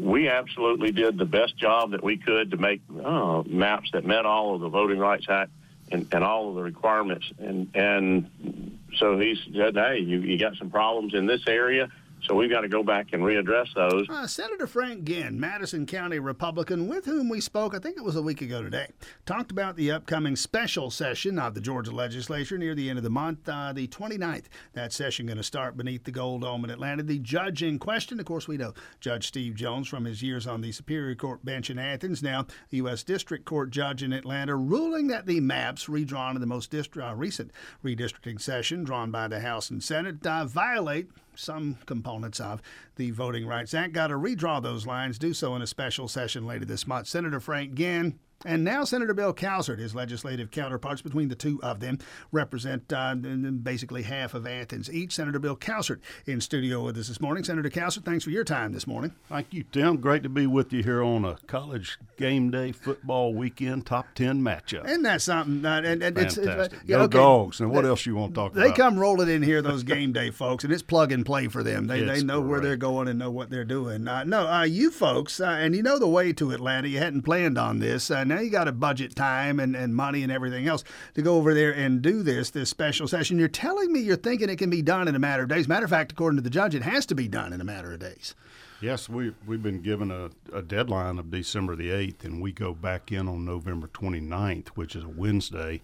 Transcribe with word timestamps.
we 0.00 0.28
absolutely 0.28 0.92
did 0.92 1.18
the 1.18 1.24
best 1.24 1.56
job 1.56 1.90
that 1.92 2.02
we 2.02 2.16
could 2.16 2.50
to 2.52 2.56
make 2.56 2.80
uh, 3.04 3.42
maps 3.46 3.90
that 3.92 4.04
met 4.04 4.24
all 4.24 4.54
of 4.54 4.60
the 4.60 4.68
Voting 4.68 4.98
Rights 4.98 5.26
Act 5.28 5.50
and, 5.92 6.06
and 6.12 6.24
all 6.24 6.48
of 6.48 6.54
the 6.54 6.62
requirements. 6.62 7.30
And 7.38 7.70
and 7.74 8.78
so 8.96 9.18
he 9.18 9.38
said, 9.54 9.74
hey, 9.74 9.98
you, 9.98 10.20
you 10.20 10.38
got 10.38 10.56
some 10.56 10.70
problems 10.70 11.14
in 11.14 11.26
this 11.26 11.42
area. 11.46 11.88
So 12.30 12.36
we've 12.36 12.48
got 12.48 12.60
to 12.60 12.68
go 12.68 12.84
back 12.84 13.08
and 13.12 13.24
readdress 13.24 13.74
those. 13.74 14.08
Uh, 14.08 14.24
Senator 14.24 14.68
Frank 14.68 15.02
Ginn, 15.02 15.40
Madison 15.40 15.84
County 15.84 16.20
Republican, 16.20 16.86
with 16.86 17.04
whom 17.04 17.28
we 17.28 17.40
spoke, 17.40 17.74
I 17.74 17.80
think 17.80 17.96
it 17.96 18.04
was 18.04 18.14
a 18.14 18.22
week 18.22 18.40
ago 18.40 18.62
today, 18.62 18.86
talked 19.26 19.50
about 19.50 19.74
the 19.74 19.90
upcoming 19.90 20.36
special 20.36 20.92
session 20.92 21.40
of 21.40 21.54
the 21.54 21.60
Georgia 21.60 21.90
legislature 21.90 22.56
near 22.56 22.76
the 22.76 22.88
end 22.88 23.00
of 23.00 23.02
the 23.02 23.10
month, 23.10 23.48
uh, 23.48 23.72
the 23.72 23.88
29th. 23.88 24.44
That 24.74 24.92
session 24.92 25.26
going 25.26 25.38
to 25.38 25.42
start 25.42 25.76
beneath 25.76 26.04
the 26.04 26.12
Gold 26.12 26.42
Dome 26.42 26.62
in 26.62 26.70
Atlanta. 26.70 27.02
The 27.02 27.18
judge 27.18 27.64
in 27.64 27.80
question, 27.80 28.20
of 28.20 28.26
course, 28.26 28.46
we 28.46 28.56
know 28.56 28.74
Judge 29.00 29.26
Steve 29.26 29.56
Jones 29.56 29.88
from 29.88 30.04
his 30.04 30.22
years 30.22 30.46
on 30.46 30.60
the 30.60 30.70
Superior 30.70 31.16
Court 31.16 31.44
bench 31.44 31.68
in 31.68 31.80
Athens, 31.80 32.22
now 32.22 32.46
U.S. 32.70 33.02
District 33.02 33.44
Court 33.44 33.70
judge 33.70 34.04
in 34.04 34.12
Atlanta, 34.12 34.54
ruling 34.54 35.08
that 35.08 35.26
the 35.26 35.40
maps 35.40 35.88
redrawn 35.88 36.36
in 36.36 36.40
the 36.40 36.46
most 36.46 36.72
uh, 36.72 37.12
recent 37.16 37.50
redistricting 37.84 38.40
session 38.40 38.84
drawn 38.84 39.10
by 39.10 39.26
the 39.26 39.40
House 39.40 39.68
and 39.68 39.82
Senate 39.82 40.24
uh, 40.24 40.44
violate 40.44 41.10
some 41.34 41.78
components 41.86 42.40
of 42.40 42.60
the 42.96 43.10
Voting 43.10 43.46
Rights 43.46 43.74
Act. 43.74 43.92
Got 43.92 44.08
to 44.08 44.14
redraw 44.14 44.62
those 44.62 44.86
lines, 44.86 45.18
do 45.18 45.32
so 45.32 45.54
in 45.54 45.62
a 45.62 45.66
special 45.66 46.08
session 46.08 46.46
later 46.46 46.64
this 46.64 46.86
month. 46.86 47.06
Senator 47.06 47.40
Frank 47.40 47.74
Ginn 47.74 48.18
and 48.44 48.64
now 48.64 48.84
Senator 48.84 49.14
Bill 49.14 49.34
Cowsert, 49.34 49.78
his 49.78 49.94
legislative 49.94 50.50
counterparts 50.50 51.02
between 51.02 51.28
the 51.28 51.34
two 51.34 51.60
of 51.62 51.80
them, 51.80 51.98
represent 52.32 52.92
uh, 52.92 53.14
basically 53.14 54.02
half 54.02 54.34
of 54.34 54.46
Athens 54.46 54.90
each. 54.90 55.14
Senator 55.14 55.38
Bill 55.38 55.56
Cowsert 55.56 56.00
in 56.26 56.40
studio 56.40 56.82
with 56.84 56.96
us 56.96 57.08
this 57.08 57.20
morning. 57.20 57.44
Senator 57.44 57.68
Cowsert, 57.68 58.04
thanks 58.04 58.24
for 58.24 58.30
your 58.30 58.44
time 58.44 58.72
this 58.72 58.86
morning. 58.86 59.14
Thank 59.28 59.52
you, 59.52 59.64
Tim. 59.64 59.98
Great 59.98 60.22
to 60.22 60.28
be 60.28 60.46
with 60.46 60.72
you 60.72 60.82
here 60.82 61.02
on 61.02 61.24
a 61.24 61.36
college 61.46 61.98
game 62.16 62.50
day 62.50 62.72
football 62.72 63.34
weekend 63.34 63.86
top 63.86 64.06
10 64.14 64.40
matchup. 64.40 64.86
Isn't 64.86 65.02
that 65.02 65.20
something? 65.22 65.64
Uh, 65.64 65.82
and, 65.84 66.02
and 66.02 66.16
Fantastic. 66.16 66.44
It's, 66.44 66.74
uh, 66.74 66.78
yeah, 66.86 66.96
Go 66.96 67.02
okay. 67.04 67.18
dogs. 67.18 67.60
And 67.60 67.70
what 67.70 67.84
else 67.84 68.06
you 68.06 68.14
want 68.16 68.34
to 68.34 68.40
talk 68.40 68.54
They 68.54 68.62
about? 68.62 68.76
They 68.76 68.82
come 68.82 68.98
rolling 68.98 69.28
in 69.28 69.42
here, 69.42 69.60
those 69.62 69.82
game 69.82 70.12
day 70.12 70.30
folks, 70.30 70.64
and 70.64 70.72
it's 70.72 70.82
plug 70.82 71.12
and 71.12 71.24
play 71.26 71.48
for 71.48 71.62
them. 71.62 71.86
They, 71.86 72.00
It's 72.00 72.20
they 72.20 72.26
know 72.26 72.40
where 72.40 72.60
they're 72.60 72.76
going 72.76 73.08
and 73.08 73.18
know 73.18 73.30
what 73.30 73.50
they're 73.50 73.64
doing. 73.64 74.08
Uh, 74.08 74.24
no, 74.24 74.46
uh, 74.48 74.62
you 74.62 74.90
folks, 74.90 75.40
uh, 75.40 75.44
and 75.46 75.74
you 75.76 75.82
know 75.82 75.98
the 75.98 76.08
way 76.08 76.32
to 76.32 76.52
Atlanta. 76.52 76.88
You 76.88 76.98
hadn't 76.98 77.22
planned 77.22 77.58
on 77.58 77.78
this. 77.80 78.10
Uh, 78.10 78.24
now 78.30 78.40
you 78.40 78.50
got 78.50 78.68
a 78.68 78.72
budget 78.72 79.14
time 79.14 79.60
and, 79.60 79.76
and 79.76 79.94
money 79.94 80.22
and 80.22 80.32
everything 80.32 80.66
else 80.66 80.84
to 81.14 81.22
go 81.22 81.36
over 81.36 81.52
there 81.52 81.72
and 81.72 82.00
do 82.00 82.22
this, 82.22 82.50
this 82.50 82.70
special 82.70 83.08
session. 83.08 83.38
You're 83.38 83.48
telling 83.48 83.92
me 83.92 84.00
you're 84.00 84.16
thinking 84.16 84.48
it 84.48 84.56
can 84.56 84.70
be 84.70 84.82
done 84.82 85.08
in 85.08 85.14
a 85.14 85.18
matter 85.18 85.42
of 85.42 85.48
days. 85.48 85.68
Matter 85.68 85.84
of 85.84 85.90
fact, 85.90 86.12
according 86.12 86.36
to 86.36 86.42
the 86.42 86.50
judge, 86.50 86.74
it 86.74 86.82
has 86.82 87.04
to 87.06 87.14
be 87.14 87.28
done 87.28 87.52
in 87.52 87.60
a 87.60 87.64
matter 87.64 87.92
of 87.92 87.98
days. 87.98 88.34
Yes, 88.80 89.08
we, 89.10 89.34
we've 89.46 89.62
been 89.62 89.82
given 89.82 90.10
a, 90.10 90.30
a 90.56 90.62
deadline 90.62 91.18
of 91.18 91.30
December 91.30 91.76
the 91.76 91.90
8th, 91.90 92.24
and 92.24 92.40
we 92.40 92.50
go 92.50 92.72
back 92.72 93.12
in 93.12 93.28
on 93.28 93.44
November 93.44 93.88
29th, 93.88 94.68
which 94.68 94.96
is 94.96 95.04
a 95.04 95.08
Wednesday. 95.08 95.82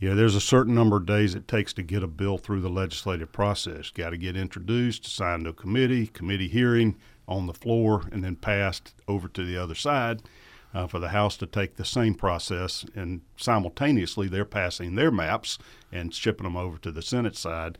Yeah, 0.00 0.14
there's 0.14 0.34
a 0.34 0.40
certain 0.40 0.74
number 0.74 0.96
of 0.96 1.06
days 1.06 1.34
it 1.34 1.48
takes 1.48 1.72
to 1.74 1.82
get 1.82 2.02
a 2.02 2.06
bill 2.06 2.36
through 2.36 2.60
the 2.60 2.68
legislative 2.68 3.32
process. 3.32 3.90
Got 3.90 4.10
to 4.10 4.18
get 4.18 4.36
introduced, 4.36 5.06
assigned 5.06 5.44
to 5.44 5.50
a 5.50 5.54
committee, 5.54 6.08
committee 6.08 6.48
hearing 6.48 6.96
on 7.26 7.46
the 7.46 7.54
floor, 7.54 8.02
and 8.10 8.24
then 8.24 8.36
passed 8.36 8.94
over 9.06 9.28
to 9.28 9.44
the 9.44 9.56
other 9.56 9.74
side 9.74 10.22
uh, 10.74 10.86
for 10.86 10.98
the 10.98 11.08
House 11.08 11.36
to 11.38 11.46
take 11.46 11.76
the 11.76 11.84
same 11.84 12.14
process. 12.14 12.84
And 12.94 13.22
simultaneously, 13.36 14.28
they're 14.28 14.44
passing 14.44 14.94
their 14.94 15.10
maps 15.10 15.58
and 15.92 16.14
shipping 16.14 16.44
them 16.44 16.56
over 16.56 16.78
to 16.78 16.90
the 16.90 17.02
Senate 17.02 17.36
side. 17.36 17.78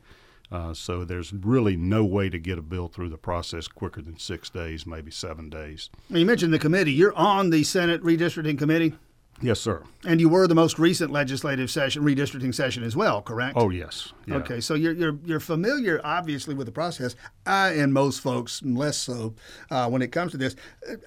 Uh, 0.53 0.75
so 0.75 1.05
there's 1.05 1.33
really 1.33 1.77
no 1.77 2.05
way 2.05 2.29
to 2.29 2.39
get 2.39 2.59
a 2.59 2.63
bill 2.63 2.89
through 2.89 3.09
the 3.09 3.17
process 3.17 3.69
quicker 3.69 4.03
than 4.03 4.19
six 4.19 4.51
days, 4.51 4.85
maybe 4.85 5.11
seven 5.11 5.49
days. 5.49 5.91
You 6.09 6.27
mentioned 6.27 6.53
the 6.53 6.59
committee. 6.59 6.93
You're 6.93 7.15
on 7.15 7.51
the 7.51 7.63
Senate 7.63 8.03
redistricting 8.03 8.59
committee, 8.59 8.95
Yes, 9.43 9.59
sir. 9.61 9.83
and 10.05 10.21
you 10.21 10.29
were 10.29 10.47
the 10.47 10.55
most 10.55 10.79
recent 10.79 11.11
legislative 11.11 11.71
session, 11.71 12.03
redistricting 12.03 12.55
session 12.55 12.83
as 12.83 12.95
well, 12.95 13.23
correct? 13.23 13.56
Oh, 13.56 13.71
yes. 13.71 14.12
Yeah. 14.27 14.37
Okay, 14.37 14.61
so 14.61 14.75
you're 14.75 14.93
you're 14.93 15.19
you're 15.25 15.41
familiar, 15.41 16.01
obviously, 16.05 16.55
with 16.55 16.67
the 16.67 16.73
process. 16.73 17.17
I 17.47 17.71
and 17.71 17.93
most 17.93 18.21
folks 18.21 18.62
less 18.62 18.97
so 18.99 19.34
uh, 19.71 19.89
when 19.89 20.03
it 20.03 20.12
comes 20.12 20.33
to 20.33 20.37
this. 20.39 20.56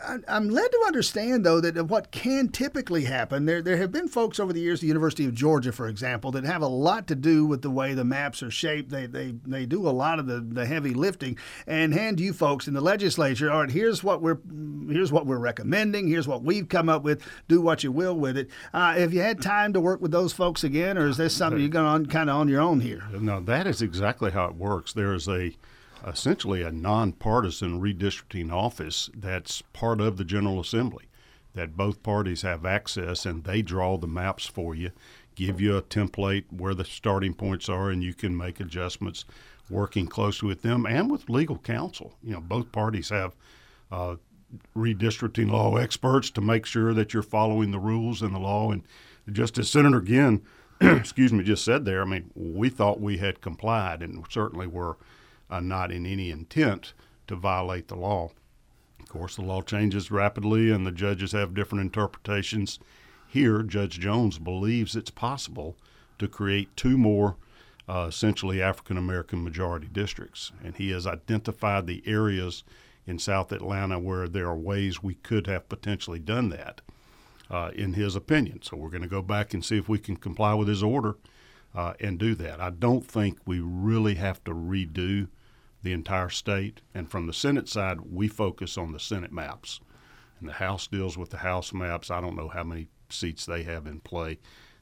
I, 0.06 0.18
I'm 0.28 0.50
led 0.50 0.72
to 0.72 0.84
understand, 0.86 1.46
though, 1.46 1.62
that 1.62 1.88
what 1.88 2.12
can 2.12 2.50
typically 2.50 3.04
happen. 3.04 3.46
There 3.46 3.62
there 3.62 3.78
have 3.78 3.92
been 3.92 4.08
folks 4.08 4.40
over 4.40 4.52
the 4.52 4.60
years, 4.60 4.82
the 4.82 4.88
University 4.88 5.26
of 5.26 5.34
Georgia, 5.34 5.72
for 5.72 5.88
example, 5.88 6.32
that 6.32 6.44
have 6.44 6.62
a 6.62 6.68
lot 6.68 7.08
to 7.08 7.16
do 7.16 7.46
with 7.46 7.62
the 7.62 7.70
way 7.70 7.94
the 7.94 8.04
maps 8.04 8.42
are 8.44 8.52
shaped. 8.52 8.90
They 8.90 9.06
they 9.06 9.36
they 9.46 9.66
do 9.66 9.88
a 9.88 9.92
lot 9.92 10.20
of 10.20 10.26
the, 10.28 10.40
the 10.40 10.66
heavy 10.66 10.94
lifting 10.94 11.38
and 11.68 11.94
hand 11.94 12.20
you 12.20 12.34
folks 12.34 12.68
in 12.68 12.74
the 12.74 12.82
legislature. 12.82 13.52
All 13.52 13.62
right, 13.62 13.72
here's 13.72 14.04
what 14.04 14.22
we're 14.22 14.40
here's 14.90 15.12
what 15.12 15.26
we're 15.28 15.38
recommending. 15.38 16.08
Here's 16.08 16.28
what 16.28 16.44
we've 16.44 16.68
come 16.68 16.90
up 16.90 17.04
with. 17.04 17.22
Do 17.48 17.62
what 17.62 17.84
you 17.84 17.92
will 17.92 18.23
with 18.24 18.38
it. 18.38 18.50
Uh, 18.74 18.94
have 18.94 19.14
you 19.14 19.22
had 19.22 19.42
time 19.42 19.74
to 19.74 19.82
work 19.82 20.02
with 20.02 20.12
those 20.12 20.34
folks 20.34 20.64
again, 20.64 20.98
or 20.98 21.08
is 21.08 21.18
this 21.18 21.36
something 21.36 21.60
you're 21.60 21.70
going 21.70 22.08
kind 22.08 22.30
of 22.30 22.38
on 22.38 22.48
your 22.48 22.62
own 22.62 22.80
here? 22.80 23.04
No, 23.12 23.40
that 23.42 23.68
is 23.68 23.82
exactly 23.82 24.32
how 24.32 24.46
it 24.46 24.56
works. 24.56 24.94
There 24.94 25.14
is 25.14 25.28
a 25.28 25.56
essentially 26.06 26.64
a 26.64 26.72
nonpartisan 26.72 27.80
redistricting 27.80 28.52
office 28.52 29.10
that's 29.16 29.62
part 29.74 30.02
of 30.02 30.18
the 30.18 30.26
General 30.26 30.60
Assembly 30.60 31.06
that 31.54 31.78
both 31.78 32.04
parties 32.04 32.42
have 32.42 32.66
access 32.66 33.26
and 33.26 33.44
they 33.44 33.62
draw 33.62 33.98
the 33.98 34.08
maps 34.08 34.46
for 34.46 34.74
you, 34.74 34.92
give 35.36 35.62
you 35.62 35.78
a 35.78 35.82
template 35.82 36.46
where 36.52 36.74
the 36.74 36.84
starting 36.84 37.34
points 37.34 37.70
are 37.70 37.90
and 37.90 38.04
you 38.04 38.14
can 38.14 38.36
make 38.36 38.60
adjustments 38.60 39.24
working 39.70 40.08
closely 40.08 40.48
with 40.48 40.62
them 40.62 40.86
and 40.86 41.12
with 41.12 41.30
legal 41.30 41.58
counsel. 41.58 42.16
You 42.24 42.34
know, 42.34 42.42
both 42.42 42.72
parties 42.72 43.10
have 43.10 43.36
uh, 43.92 44.16
redistricting 44.75 45.52
law 45.52 45.75
experts 45.75 46.30
to 46.31 46.41
make 46.41 46.66
sure 46.66 46.94
that 46.94 47.14
you're 47.14 47.24
following 47.24 47.72
the 47.72 47.80
rules 47.80 48.22
and 48.22 48.34
the 48.34 48.40
law. 48.40 48.72
And 48.72 48.84
just 49.31 49.58
as 49.58 49.69
Senator 49.69 50.02
Ginn, 50.02 50.41
excuse 50.81 51.34
me, 51.34 51.44
just 51.44 51.66
said 51.66 51.86
there, 51.86 52.02
I 52.02 52.06
mean, 52.06 52.31
we 52.36 52.69
thought 52.69 53.00
we 53.00 53.18
had 53.18 53.42
complied 53.42 54.02
and 54.02 54.24
certainly 54.30 54.68
were 54.68 54.97
uh, 55.50 55.59
not 55.59 55.92
in 55.92 56.06
any 56.06 56.30
intent 56.30 56.94
to 57.28 57.36
violate 57.36 57.88
the 57.88 57.96
law. 57.96 58.31
Of 59.00 59.09
course, 59.09 59.36
the 59.36 59.44
law 59.44 59.62
changes 59.62 60.12
rapidly 60.12 60.72
and 60.72 60.86
the 60.86 60.92
judges 60.92 61.31
have 61.34 61.53
different 61.53 61.84
interpretations. 61.84 62.80
Here, 63.28 63.63
Judge 63.63 64.00
Jones 64.00 64.40
believes 64.40 64.96
it's 64.96 65.12
possible 65.12 65.75
to 66.19 66.28
create 66.28 66.75
two 66.75 66.97
more 66.97 67.36
uh, 67.88 68.06
essentially 68.08 68.62
African 68.62 68.97
American 68.97 69.44
majority 69.44 69.88
districts. 69.92 70.52
And 70.63 70.75
he 70.75 70.92
has 70.92 71.06
identified 71.06 71.86
the 71.86 72.03
areas 72.06 72.63
in 73.06 73.19
South 73.19 73.52
Atlanta 73.52 74.00
where 74.00 74.28
there 74.28 74.47
are 74.47 74.56
ways 74.56 75.03
we 75.03 75.16
could 75.16 75.47
have 75.47 75.69
potentially 75.69 76.19
done 76.19 76.50
that, 76.50 76.81
uh, 77.50 77.72
in 77.75 77.94
his 77.94 78.16
opinion. 78.16 78.62
So 78.62 78.78
we're 78.78 78.90
going 78.90 79.03
to 79.03 79.08
go 79.09 79.22
back 79.22 79.53
and 79.53 79.64
see 79.64 79.78
if 79.78 79.90
we 79.90 80.00
can 80.00 80.16
comply 80.16 80.53
with 80.53 80.68
his 80.68 80.84
order 80.84 81.16
uh, 81.75 81.94
and 82.00 82.18
do 82.18 82.36
that. 82.36 82.62
I 82.62 82.69
don't 82.69 83.06
think 83.06 83.40
we 83.46 83.59
really 83.59 84.16
have 84.16 84.44
to 84.46 84.52
redo 84.52 85.28
the 85.81 85.94
entire 85.94 86.30
state. 86.30 86.81
And 86.94 87.09
from 87.09 87.28
the 87.28 87.34
Senate 87.34 87.68
side, 87.68 88.02
we 88.02 88.28
focus 88.28 88.78
on 88.78 88.94
the 88.94 89.00
Senate 89.00 89.31
maps. 89.31 89.80
And 90.40 90.47
the 90.47 90.53
House 90.53 90.88
deals 90.88 91.18
with 91.18 91.30
the 91.30 91.38
House 91.38 91.74
maps. 91.74 92.09
I 92.09 92.22
don't 92.22 92.36
know 92.36 92.47
how 92.47 92.63
many 92.63 92.88
seats 93.09 93.46
they 93.46 93.63
have 93.63 93.86
in 93.86 94.00
play 94.00 94.40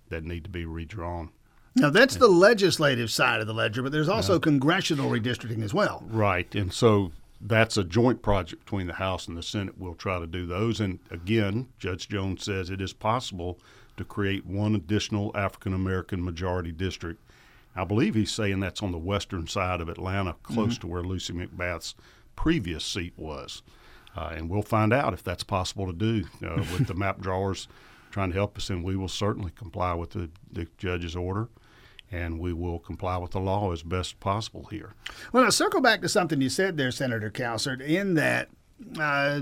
that 0.09 0.23
need 0.23 0.43
to 0.43 0.49
be 0.49 0.65
redrawn. 0.65 1.31
Now 1.75 1.89
that's 1.89 2.17
the 2.17 2.27
legislative 2.27 3.09
side 3.09 3.39
of 3.39 3.47
the 3.47 3.53
ledger, 3.53 3.81
but 3.81 3.93
there's 3.93 4.09
also 4.09 4.39
congressional 4.39 5.09
redistricting 5.09 5.63
as 5.63 5.73
well. 5.73 6.03
Right. 6.07 6.53
And 6.53 6.73
so 6.73 7.13
that's 7.43 7.77
a 7.77 7.83
joint 7.83 8.21
project 8.21 8.63
between 8.65 8.87
the 8.87 8.93
House 8.93 9.27
and 9.27 9.35
the 9.35 9.43
Senate. 9.43 9.77
We'll 9.77 9.95
try 9.95 10.19
to 10.19 10.27
do 10.27 10.45
those. 10.45 10.79
And 10.79 10.99
again, 11.09 11.69
Judge 11.79 12.07
Jones 12.07 12.43
says 12.43 12.69
it 12.69 12.81
is 12.81 12.93
possible 12.93 13.59
to 13.97 14.03
create 14.03 14.45
one 14.45 14.75
additional 14.75 15.31
African 15.35 15.73
American 15.73 16.23
majority 16.23 16.71
district. 16.71 17.21
I 17.75 17.83
believe 17.85 18.15
he's 18.15 18.31
saying 18.31 18.59
that's 18.59 18.83
on 18.83 18.91
the 18.91 18.97
western 18.97 19.47
side 19.47 19.81
of 19.81 19.89
Atlanta, 19.89 20.35
close 20.43 20.77
to 20.79 20.87
where 20.87 21.03
Lucy 21.03 21.33
McBath's 21.33 21.95
previous 22.35 22.83
seat 22.83 23.13
was. 23.17 23.61
Uh, 24.15 24.33
and 24.35 24.49
we'll 24.49 24.61
find 24.61 24.91
out 24.91 25.13
if 25.13 25.23
that's 25.23 25.43
possible 25.43 25.87
to 25.87 25.93
do 25.93 26.25
uh, 26.45 26.57
with 26.57 26.87
the 26.87 26.93
map 26.95 27.21
drawers 27.21 27.69
trying 28.11 28.29
to 28.29 28.35
help 28.35 28.57
us. 28.57 28.69
And 28.69 28.83
we 28.83 28.97
will 28.97 29.07
certainly 29.07 29.51
comply 29.51 29.93
with 29.93 30.11
the, 30.11 30.29
the 30.51 30.67
judge's 30.77 31.15
order 31.15 31.47
and 32.11 32.39
we 32.39 32.53
will 32.53 32.79
comply 32.79 33.17
with 33.17 33.31
the 33.31 33.39
law 33.39 33.71
as 33.71 33.83
best 33.83 34.19
possible 34.19 34.67
here. 34.69 34.93
Well, 35.31 35.43
now 35.43 35.49
circle 35.49 35.81
back 35.81 36.01
to 36.01 36.09
something 36.09 36.41
you 36.41 36.49
said 36.49 36.77
there, 36.77 36.91
Senator 36.91 37.31
Cowsert, 37.31 37.81
in 37.81 38.15
that 38.15 38.49
uh, 38.99 39.41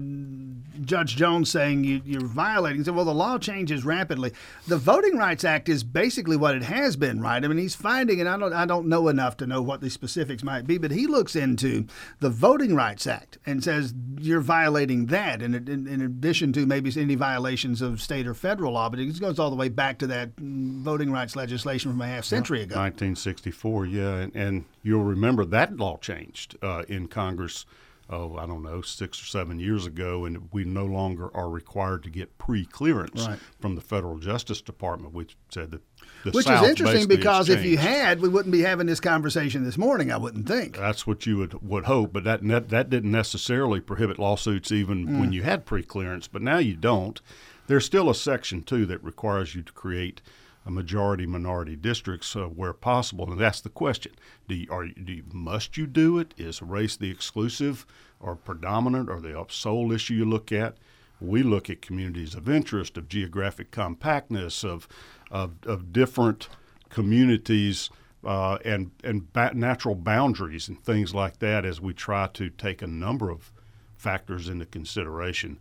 Judge 0.85 1.15
Jones 1.15 1.49
saying 1.49 1.83
you, 1.83 2.01
you're 2.05 2.25
violating. 2.25 2.79
He 2.79 2.83
said, 2.83 2.95
well, 2.95 3.05
the 3.05 3.13
law 3.13 3.37
changes 3.37 3.83
rapidly. 3.83 4.33
The 4.67 4.77
Voting 4.77 5.17
Rights 5.17 5.43
Act 5.43 5.69
is 5.69 5.83
basically 5.83 6.37
what 6.37 6.55
it 6.55 6.63
has 6.63 6.95
been, 6.95 7.21
right? 7.21 7.43
I 7.43 7.47
mean, 7.47 7.57
he's 7.57 7.75
finding, 7.75 8.19
and 8.19 8.29
I 8.29 8.37
don't, 8.37 8.53
I 8.53 8.65
don't 8.65 8.87
know 8.87 9.07
enough 9.07 9.37
to 9.37 9.47
know 9.47 9.61
what 9.61 9.81
the 9.81 9.89
specifics 9.89 10.43
might 10.43 10.67
be, 10.67 10.77
but 10.77 10.91
he 10.91 11.07
looks 11.07 11.35
into 11.35 11.85
the 12.19 12.29
Voting 12.29 12.75
Rights 12.75 13.07
Act 13.07 13.37
and 13.45 13.63
says 13.63 13.93
you're 14.19 14.41
violating 14.41 15.07
that, 15.07 15.41
in, 15.41 15.53
in, 15.55 15.87
in 15.87 16.01
addition 16.01 16.53
to 16.53 16.65
maybe 16.65 16.89
any 16.99 17.15
violations 17.15 17.81
of 17.81 18.01
state 18.01 18.27
or 18.27 18.33
federal 18.33 18.73
law. 18.73 18.89
But 18.89 18.99
it 18.99 19.19
goes 19.19 19.39
all 19.39 19.49
the 19.49 19.55
way 19.55 19.69
back 19.69 19.99
to 19.99 20.07
that 20.07 20.31
voting 20.37 21.11
rights 21.11 21.35
legislation 21.35 21.91
from 21.91 22.01
a 22.01 22.07
half 22.07 22.25
century 22.25 22.61
ago. 22.61 22.75
1964, 22.75 23.85
yeah, 23.85 24.15
and, 24.15 24.35
and 24.35 24.65
you'll 24.83 25.03
remember 25.03 25.45
that 25.45 25.77
law 25.77 25.97
changed 25.97 26.57
uh, 26.61 26.83
in 26.87 27.07
Congress 27.07 27.65
oh, 28.09 28.35
I 28.37 28.45
don't 28.47 28.63
know, 28.63 28.81
six 28.81 29.21
or 29.21 29.25
seven 29.25 29.59
years 29.59 29.85
ago, 29.85 30.25
and 30.25 30.49
we 30.51 30.63
no 30.63 30.85
longer 30.85 31.29
are 31.35 31.49
required 31.49 32.03
to 32.03 32.09
get 32.09 32.37
pre-clearance 32.37 33.27
Right. 33.27 33.39
from 33.59 33.75
the 33.75 33.81
federal 33.81 34.17
Justice 34.17 34.61
Department. 34.61 35.13
which 35.13 35.37
said 35.49 35.71
that 35.71 35.81
the 36.23 36.31
Which 36.31 36.45
South 36.47 36.63
is 36.63 36.69
interesting 36.71 37.07
because 37.07 37.49
if 37.49 37.63
you 37.63 37.77
had, 37.77 38.21
we 38.21 38.29
wouldn't 38.29 38.51
be 38.51 38.61
having 38.61 38.87
this 38.87 38.99
conversation 38.99 39.63
this 39.63 39.77
morning. 39.77 40.11
I 40.11 40.17
wouldn't 40.17 40.47
think. 40.47 40.75
That's 40.77 41.05
what 41.05 41.25
you 41.25 41.37
would 41.37 41.61
would 41.61 41.85
hope, 41.85 42.11
but 42.13 42.23
that 42.23 42.45
that, 42.47 42.69
that 42.69 42.89
didn't 42.89 43.11
necessarily 43.11 43.79
prohibit 43.79 44.17
lawsuits 44.19 44.71
even 44.71 45.07
Mm. 45.07 45.19
when 45.19 45.31
you 45.31 45.43
had 45.43 45.65
pre-clearance. 45.65 46.27
But 46.27 46.41
now 46.41 46.57
you 46.57 46.75
don't. 46.75 47.21
There's 47.67 47.85
still 47.85 48.09
a 48.09 48.15
section 48.15 48.63
two 48.63 48.85
that 48.87 49.03
requires 49.03 49.53
you 49.55 49.61
to 49.61 49.71
create 49.71 50.21
majority 50.65 51.25
minority 51.25 51.75
districts 51.75 52.35
uh, 52.35 52.45
where 52.45 52.73
possible, 52.73 53.31
and 53.31 53.39
that's 53.39 53.61
the 53.61 53.69
question: 53.69 54.13
Do 54.47 54.55
you, 54.55 54.67
are 54.71 54.87
do 54.87 55.13
you, 55.13 55.23
must 55.31 55.77
you 55.77 55.87
do 55.87 56.17
it? 56.19 56.33
Is 56.37 56.61
race 56.61 56.97
the 56.97 57.09
exclusive 57.09 57.85
or 58.19 58.35
predominant 58.35 59.09
or 59.09 59.19
the 59.19 59.45
sole 59.49 59.91
issue 59.91 60.15
you 60.15 60.25
look 60.25 60.51
at? 60.51 60.77
We 61.21 61.43
look 61.43 61.69
at 61.69 61.81
communities 61.81 62.35
of 62.35 62.47
interest, 62.47 62.97
of 62.97 63.09
geographic 63.09 63.71
compactness, 63.71 64.63
of 64.63 64.87
of, 65.31 65.53
of 65.65 65.93
different 65.93 66.49
communities 66.89 67.89
uh, 68.23 68.57
and 68.65 68.91
and 69.03 69.31
ba- 69.33 69.53
natural 69.53 69.95
boundaries 69.95 70.67
and 70.67 70.83
things 70.83 71.13
like 71.13 71.39
that 71.39 71.65
as 71.65 71.79
we 71.79 71.93
try 71.93 72.27
to 72.27 72.49
take 72.49 72.81
a 72.81 72.87
number 72.87 73.29
of 73.29 73.51
factors 73.95 74.47
into 74.49 74.65
consideration. 74.65 75.59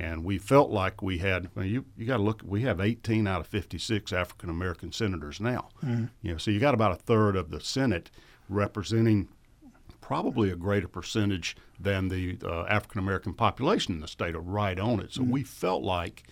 And 0.00 0.24
we 0.24 0.38
felt 0.38 0.70
like 0.70 1.02
we 1.02 1.18
had 1.18 1.50
well, 1.54 1.66
you 1.66 1.84
you 1.94 2.06
got 2.06 2.16
to 2.16 2.22
look. 2.22 2.40
We 2.42 2.62
have 2.62 2.80
18 2.80 3.26
out 3.26 3.40
of 3.40 3.46
56 3.46 4.14
African 4.14 4.48
American 4.48 4.92
senators 4.92 5.40
now. 5.40 5.68
You 6.22 6.32
know, 6.32 6.38
so 6.38 6.50
you 6.50 6.58
got 6.58 6.72
about 6.72 6.92
a 6.92 6.96
third 6.96 7.36
of 7.36 7.50
the 7.50 7.60
Senate 7.60 8.10
representing 8.48 9.28
probably 10.00 10.50
a 10.50 10.56
greater 10.56 10.88
percentage 10.88 11.54
than 11.78 12.08
the 12.08 12.38
uh, 12.42 12.62
African 12.64 12.98
American 12.98 13.34
population 13.34 13.94
in 13.94 14.00
the 14.00 14.08
state 14.08 14.34
are 14.34 14.40
right 14.40 14.78
on 14.80 15.00
it. 15.00 15.12
So 15.12 15.22
we 15.22 15.42
felt 15.42 15.82
like 15.82 16.22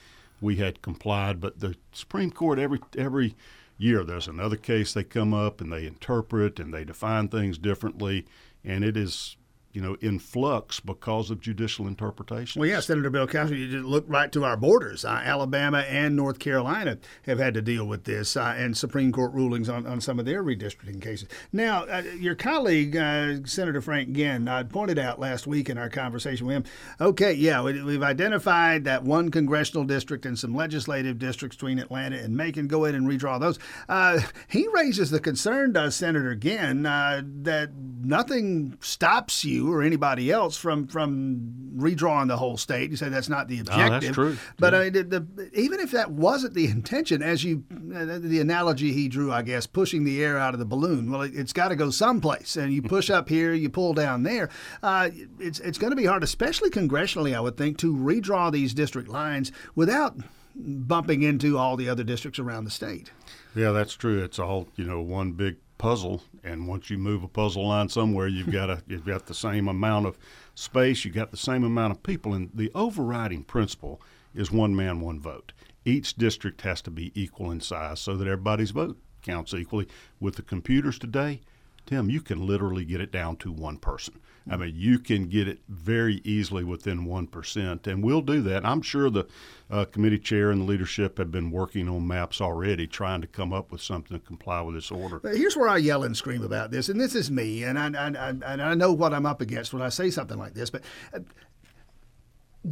we 0.40 0.56
had 0.56 0.80
complied, 0.80 1.38
but 1.38 1.60
the 1.60 1.74
Supreme 1.92 2.30
Court 2.30 2.58
every 2.58 2.80
every 2.96 3.36
year 3.76 4.02
there's 4.02 4.28
another 4.28 4.56
case 4.56 4.94
they 4.94 5.04
come 5.04 5.34
up 5.34 5.60
and 5.60 5.70
they 5.70 5.86
interpret 5.86 6.58
and 6.58 6.72
they 6.72 6.84
define 6.84 7.28
things 7.28 7.58
differently, 7.58 8.24
and 8.64 8.82
it 8.82 8.96
is 8.96 9.36
you 9.72 9.82
know 9.82 9.96
in 10.00 10.18
flux 10.18 10.80
because 10.80 11.30
of 11.30 11.40
judicial 11.40 11.86
interpretation. 11.86 12.60
Well, 12.60 12.68
yeah, 12.68 12.80
Senator 12.80 13.10
Bill 13.10 13.26
Cowsert, 13.26 13.58
you 13.58 13.68
just 13.68 13.84
look 13.84 14.04
right 14.08 14.30
to 14.32 14.44
our 14.44 14.56
borders. 14.56 15.04
Uh, 15.04 15.20
Alabama 15.22 15.80
and 15.80 16.16
North 16.16 16.38
Carolina 16.38 16.98
have 17.26 17.38
had 17.38 17.54
to 17.54 17.62
deal 17.62 17.86
with 17.86 18.04
this 18.04 18.36
uh, 18.36 18.54
and 18.56 18.76
Supreme 18.76 19.12
Court 19.12 19.32
rulings 19.32 19.68
on, 19.68 19.86
on 19.86 20.00
some 20.00 20.18
of 20.18 20.24
their 20.24 20.42
redistricting 20.42 21.02
cases. 21.02 21.28
Now, 21.52 21.84
uh, 21.84 22.02
your 22.18 22.34
colleague, 22.34 22.96
uh, 22.96 23.44
Senator 23.44 23.80
Frank 23.80 24.12
Ginn, 24.12 24.48
uh, 24.48 24.64
pointed 24.64 24.98
out 24.98 25.20
last 25.20 25.46
week 25.46 25.68
in 25.68 25.76
our 25.76 25.90
conversation 25.90 26.46
with 26.46 26.56
him 26.56 26.64
okay, 27.00 27.32
yeah, 27.32 27.62
we, 27.62 27.82
we've 27.82 28.02
identified 28.02 28.84
that 28.84 29.04
one 29.04 29.30
congressional 29.30 29.84
district 29.84 30.26
and 30.26 30.38
some 30.38 30.54
legislative 30.54 31.18
districts 31.18 31.56
between 31.56 31.78
Atlanta 31.78 32.16
and 32.16 32.36
Macon. 32.36 32.66
Go 32.68 32.84
ahead 32.84 32.94
and 32.94 33.06
redraw 33.06 33.38
those. 33.38 33.58
Uh, 33.88 34.20
he 34.48 34.66
raises 34.72 35.10
the 35.10 35.20
concern, 35.20 35.72
does 35.72 35.94
Senator 35.94 36.34
Ginn, 36.34 36.82
that 36.82 37.70
nothing 38.02 38.76
stops 38.80 39.44
you 39.44 39.57
or 39.66 39.82
anybody 39.82 40.30
else 40.30 40.56
from 40.56 40.86
from 40.86 41.68
redrawing 41.76 42.28
the 42.28 42.36
whole 42.36 42.56
state. 42.56 42.90
You 42.90 42.96
say 42.96 43.08
that's 43.08 43.28
not 43.28 43.48
the 43.48 43.60
objective. 43.60 44.00
That's 44.00 44.14
true. 44.14 44.36
But 44.58 44.74
I 44.74 44.84
mean, 44.84 44.92
the, 44.92 45.20
the, 45.20 45.50
even 45.58 45.80
if 45.80 45.92
that 45.92 46.10
wasn't 46.10 46.54
the 46.54 46.66
intention, 46.70 47.22
as 47.22 47.44
you 47.44 47.64
uh, 47.94 48.18
the 48.18 48.40
analogy 48.40 48.92
he 48.92 49.08
drew, 49.08 49.32
I 49.32 49.42
guess, 49.42 49.66
pushing 49.66 50.04
the 50.04 50.22
air 50.22 50.38
out 50.38 50.54
of 50.54 50.60
the 50.60 50.66
balloon. 50.66 51.10
Well, 51.10 51.22
it, 51.22 51.34
it's 51.34 51.52
got 51.52 51.68
to 51.68 51.76
go 51.76 51.90
someplace, 51.90 52.56
and 52.56 52.72
you 52.72 52.82
push 52.82 53.10
up 53.10 53.28
here, 53.28 53.54
you 53.54 53.70
pull 53.70 53.94
down 53.94 54.22
there. 54.22 54.50
Uh, 54.82 55.10
it's 55.38 55.60
it's 55.60 55.78
going 55.78 55.90
to 55.90 55.96
be 55.96 56.06
hard, 56.06 56.22
especially 56.22 56.70
congressionally, 56.70 57.34
I 57.34 57.40
would 57.40 57.56
think, 57.56 57.78
to 57.78 57.94
redraw 57.94 58.52
these 58.52 58.74
district 58.74 59.08
lines 59.08 59.52
without 59.74 60.16
bumping 60.54 61.22
into 61.22 61.56
all 61.56 61.76
the 61.76 61.88
other 61.88 62.02
districts 62.02 62.38
around 62.38 62.64
the 62.64 62.70
state. 62.70 63.12
Yeah, 63.54 63.70
that's 63.72 63.94
true. 63.94 64.22
It's 64.22 64.38
all 64.38 64.68
you 64.76 64.84
know, 64.84 65.00
one 65.00 65.32
big 65.32 65.56
puzzle, 65.78 66.22
and 66.44 66.68
once 66.68 66.90
you 66.90 66.98
move 66.98 67.22
a 67.22 67.28
puzzle 67.28 67.68
line 67.68 67.88
somewhere, 67.88 68.26
you've 68.26 68.52
got 68.52 68.68
a 68.68 68.82
you've 68.88 69.06
got 69.06 69.26
the 69.26 69.34
same 69.34 69.68
amount 69.68 70.06
of 70.06 70.18
space, 70.54 71.04
you've 71.04 71.14
got 71.14 71.30
the 71.30 71.36
same 71.36 71.64
amount 71.64 71.92
of 71.92 72.02
people, 72.02 72.34
and 72.34 72.50
the 72.52 72.70
overriding 72.74 73.44
principle 73.44 74.00
is 74.34 74.52
one 74.52 74.74
man, 74.74 75.00
one 75.00 75.20
vote. 75.20 75.52
Each 75.84 76.14
district 76.14 76.60
has 76.62 76.82
to 76.82 76.90
be 76.90 77.12
equal 77.14 77.50
in 77.50 77.60
size 77.60 78.00
so 78.00 78.16
that 78.16 78.26
everybody's 78.26 78.72
vote 78.72 78.98
counts 79.22 79.54
equally. 79.54 79.88
With 80.20 80.36
the 80.36 80.42
computers 80.42 80.98
today, 80.98 81.40
Tim, 81.88 82.10
you 82.10 82.20
can 82.20 82.46
literally 82.46 82.84
get 82.84 83.00
it 83.00 83.10
down 83.10 83.36
to 83.36 83.50
one 83.50 83.78
person. 83.78 84.20
I 84.50 84.58
mean, 84.58 84.74
you 84.76 84.98
can 84.98 85.26
get 85.26 85.48
it 85.48 85.60
very 85.70 86.20
easily 86.22 86.62
within 86.62 87.06
1%, 87.06 87.86
and 87.86 88.04
we'll 88.04 88.20
do 88.20 88.42
that. 88.42 88.66
I'm 88.66 88.82
sure 88.82 89.08
the 89.08 89.24
uh, 89.70 89.86
committee 89.86 90.18
chair 90.18 90.50
and 90.50 90.60
the 90.60 90.64
leadership 90.66 91.16
have 91.16 91.30
been 91.30 91.50
working 91.50 91.88
on 91.88 92.06
maps 92.06 92.42
already, 92.42 92.86
trying 92.86 93.22
to 93.22 93.26
come 93.26 93.54
up 93.54 93.72
with 93.72 93.80
something 93.80 94.20
to 94.20 94.26
comply 94.26 94.60
with 94.60 94.74
this 94.74 94.90
order. 94.90 95.18
Here's 95.32 95.56
where 95.56 95.70
I 95.70 95.78
yell 95.78 96.04
and 96.04 96.14
scream 96.14 96.44
about 96.44 96.70
this, 96.70 96.90
and 96.90 97.00
this 97.00 97.14
is 97.14 97.30
me, 97.30 97.64
and 97.64 97.78
I, 97.78 97.86
I, 97.86 98.08
I, 98.08 98.28
and 98.28 98.62
I 98.62 98.74
know 98.74 98.92
what 98.92 99.14
I'm 99.14 99.24
up 99.24 99.40
against 99.40 99.72
when 99.72 99.80
I 99.80 99.88
say 99.88 100.10
something 100.10 100.38
like 100.38 100.52
this, 100.52 100.68
but. 100.68 100.82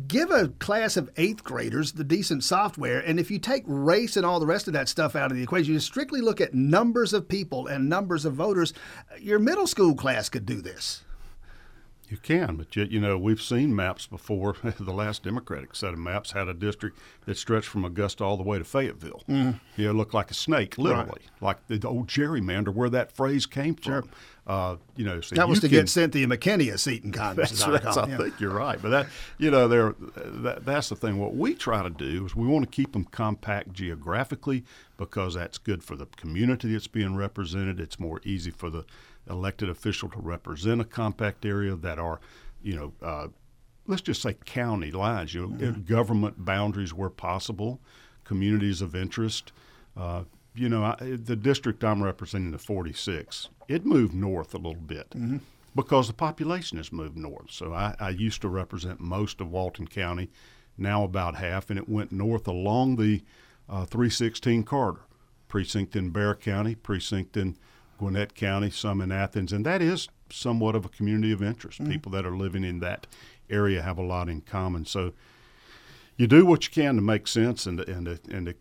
Give 0.08 0.30
a 0.30 0.48
class 0.48 0.96
of 0.96 1.10
eighth 1.16 1.44
graders 1.44 1.92
the 1.92 2.02
decent 2.02 2.42
software, 2.42 2.98
and 2.98 3.20
if 3.20 3.30
you 3.30 3.38
take 3.38 3.62
race 3.66 4.16
and 4.16 4.26
all 4.26 4.40
the 4.40 4.46
rest 4.46 4.66
of 4.66 4.72
that 4.72 4.88
stuff 4.88 5.14
out 5.14 5.30
of 5.30 5.36
the 5.36 5.42
equation, 5.44 5.74
you 5.74 5.80
strictly 5.80 6.20
look 6.20 6.40
at 6.40 6.54
numbers 6.54 7.12
of 7.12 7.28
people 7.28 7.68
and 7.68 7.88
numbers 7.88 8.24
of 8.24 8.34
voters, 8.34 8.72
your 9.20 9.38
middle 9.38 9.66
school 9.66 9.94
class 9.94 10.28
could 10.28 10.44
do 10.44 10.60
this. 10.60 11.04
You 12.08 12.16
can, 12.18 12.54
but 12.56 12.76
yet, 12.76 12.90
you 12.92 13.00
know, 13.00 13.18
we've 13.18 13.42
seen 13.42 13.74
maps 13.74 14.06
before. 14.06 14.54
the 14.78 14.92
last 14.92 15.24
Democratic 15.24 15.74
set 15.74 15.92
of 15.92 15.98
maps 15.98 16.30
had 16.32 16.46
a 16.46 16.54
district 16.54 16.98
that 17.24 17.36
stretched 17.36 17.66
from 17.68 17.84
Augusta 17.84 18.22
all 18.22 18.36
the 18.36 18.44
way 18.44 18.58
to 18.58 18.64
Fayetteville. 18.64 19.22
Mm. 19.28 19.58
You 19.76 19.86
know, 19.86 19.92
looked 19.92 20.14
like 20.14 20.30
a 20.30 20.34
snake, 20.34 20.78
literally, 20.78 21.22
like 21.40 21.66
the 21.66 21.80
old 21.86 22.06
gerrymander, 22.06 22.68
where 22.72 22.88
that 22.90 23.10
phrase 23.10 23.44
came 23.46 23.74
from. 23.74 24.08
Uh, 24.46 24.76
you 24.94 25.04
know, 25.04 25.20
so 25.20 25.34
That 25.34 25.48
was 25.48 25.58
to 25.58 25.68
can- 25.68 25.78
get 25.80 25.88
Cynthia 25.88 26.28
McKinney 26.28 26.72
a 26.72 26.78
seat 26.78 27.02
in 27.02 27.10
Congress. 27.10 27.50
That's, 27.50 27.62
I 27.64 27.70
that's. 27.72 27.96
I 27.96 28.08
Yeah. 28.08 28.16
think 28.18 28.38
you're 28.38 28.54
right. 28.54 28.80
But 28.80 28.90
that, 28.90 29.06
you 29.38 29.50
know, 29.50 29.66
there, 29.66 29.96
that, 30.16 30.64
that's 30.64 30.88
the 30.88 30.94
thing. 30.94 31.18
What 31.18 31.34
we 31.34 31.54
try 31.56 31.82
to 31.82 31.90
do 31.90 32.24
is 32.24 32.36
we 32.36 32.46
want 32.46 32.64
to 32.64 32.70
keep 32.70 32.92
them 32.92 33.06
compact 33.06 33.72
geographically 33.72 34.62
because 34.96 35.34
that's 35.34 35.58
good 35.58 35.82
for 35.82 35.96
the 35.96 36.06
community 36.06 36.72
that's 36.72 36.86
being 36.86 37.16
represented. 37.16 37.80
It's 37.80 37.98
more 37.98 38.20
easy 38.22 38.52
for 38.52 38.70
the 38.70 38.84
elected 39.28 39.68
official 39.68 40.08
to 40.10 40.20
represent 40.20 40.80
a 40.80 40.84
compact 40.84 41.44
area 41.44 41.74
that 41.74 41.98
are, 41.98 42.20
you 42.62 42.76
know, 42.76 42.92
uh, 43.02 43.28
let's 43.86 44.02
just 44.02 44.22
say 44.22 44.34
county 44.44 44.90
lines, 44.90 45.34
you 45.34 45.46
know, 45.46 45.72
government 45.86 46.44
boundaries 46.44 46.92
where 46.92 47.10
possible, 47.10 47.80
communities 48.24 48.80
of 48.82 48.94
interest. 48.94 49.52
Uh, 49.96 50.24
you 50.54 50.68
know, 50.68 50.84
I, 50.84 50.96
the 51.00 51.36
district 51.36 51.84
I'm 51.84 52.02
representing, 52.02 52.50
the 52.50 52.58
46, 52.58 53.48
it 53.68 53.84
moved 53.84 54.14
north 54.14 54.54
a 54.54 54.58
little 54.58 54.74
bit 54.74 55.06
because 55.74 56.06
the 56.06 56.14
population 56.14 56.78
has 56.78 56.90
moved 56.92 57.16
north. 57.16 57.50
So 57.50 57.72
I, 57.74 57.94
I 58.00 58.08
used 58.10 58.40
to 58.42 58.48
represent 58.48 58.98
most 59.00 59.40
of 59.40 59.50
Walton 59.50 59.86
County, 59.86 60.30
now 60.78 61.04
about 61.04 61.36
half, 61.36 61.70
and 61.70 61.78
it 61.78 61.88
went 61.88 62.12
north 62.12 62.48
along 62.48 62.96
the 62.96 63.22
uh, 63.68 63.84
316 63.84 64.64
corridor, 64.64 65.02
precinct 65.48 65.94
in 65.96 66.10
Barrow 66.10 66.34
County, 66.34 66.74
precinct 66.74 67.36
in 67.36 67.56
Gwinnett 67.98 68.34
County, 68.34 68.70
some 68.70 69.00
in 69.00 69.10
Athens, 69.10 69.52
and 69.52 69.64
that 69.66 69.82
is 69.82 70.08
somewhat 70.30 70.74
of 70.74 70.84
a 70.84 70.88
community 70.88 71.32
of 71.32 71.42
interest. 71.42 71.80
Mm-hmm. 71.80 71.92
People 71.92 72.12
that 72.12 72.26
are 72.26 72.36
living 72.36 72.64
in 72.64 72.80
that 72.80 73.06
area 73.48 73.82
have 73.82 73.98
a 73.98 74.02
lot 74.02 74.28
in 74.28 74.40
common. 74.40 74.84
So 74.84 75.12
you 76.16 76.26
do 76.26 76.44
what 76.44 76.64
you 76.66 76.72
can 76.72 76.96
to 76.96 77.02
make 77.02 77.26
sense 77.26 77.66
and 77.66 77.78
to, 77.78 77.90
and 77.90 78.06
to, 78.06 78.18
and 78.30 78.46
to 78.46 78.54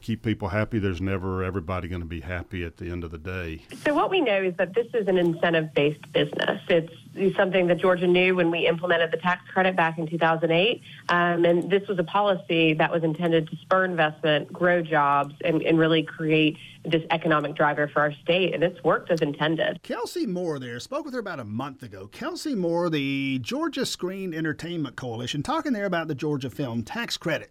keep 0.00 0.22
people 0.22 0.48
happy. 0.48 0.78
There's 0.78 1.00
never 1.00 1.44
everybody 1.44 1.88
going 1.88 2.02
to 2.02 2.08
be 2.08 2.20
happy 2.20 2.64
at 2.64 2.76
the 2.76 2.90
end 2.90 3.04
of 3.04 3.10
the 3.10 3.18
day. 3.18 3.62
So 3.84 3.94
what 3.94 4.10
we 4.10 4.20
know 4.20 4.42
is 4.42 4.54
that 4.56 4.74
this 4.74 4.86
is 4.94 5.08
an 5.08 5.18
incentive-based 5.18 6.12
business. 6.12 6.62
It's 6.68 7.36
something 7.36 7.66
that 7.66 7.78
Georgia 7.78 8.06
knew 8.06 8.36
when 8.36 8.50
we 8.50 8.66
implemented 8.66 9.10
the 9.10 9.16
tax 9.16 9.42
credit 9.50 9.76
back 9.76 9.98
in 9.98 10.06
2008, 10.06 10.82
um, 11.08 11.44
and 11.44 11.70
this 11.70 11.86
was 11.88 11.98
a 11.98 12.04
policy 12.04 12.74
that 12.74 12.90
was 12.90 13.02
intended 13.02 13.48
to 13.48 13.56
spur 13.56 13.84
investment, 13.84 14.52
grow 14.52 14.82
jobs, 14.82 15.34
and, 15.44 15.62
and 15.62 15.78
really 15.78 16.02
create 16.02 16.56
this 16.84 17.02
economic 17.10 17.54
driver 17.54 17.88
for 17.88 18.00
our 18.00 18.12
state. 18.12 18.54
And 18.54 18.62
it's 18.62 18.82
worked 18.82 19.10
as 19.10 19.20
intended. 19.20 19.82
Kelsey 19.82 20.26
Moore 20.26 20.58
there 20.58 20.80
spoke 20.80 21.04
with 21.04 21.14
her 21.14 21.20
about 21.20 21.40
a 21.40 21.44
month 21.44 21.82
ago. 21.82 22.06
Kelsey 22.06 22.54
Moore, 22.54 22.88
the 22.88 23.38
Georgia 23.42 23.84
Screen 23.84 24.32
Entertainment 24.32 24.96
Coalition, 24.96 25.42
talking 25.42 25.72
there 25.72 25.86
about 25.86 26.08
the 26.08 26.14
Georgia 26.14 26.48
Film 26.48 26.82
Tax 26.82 27.16
Credit. 27.16 27.50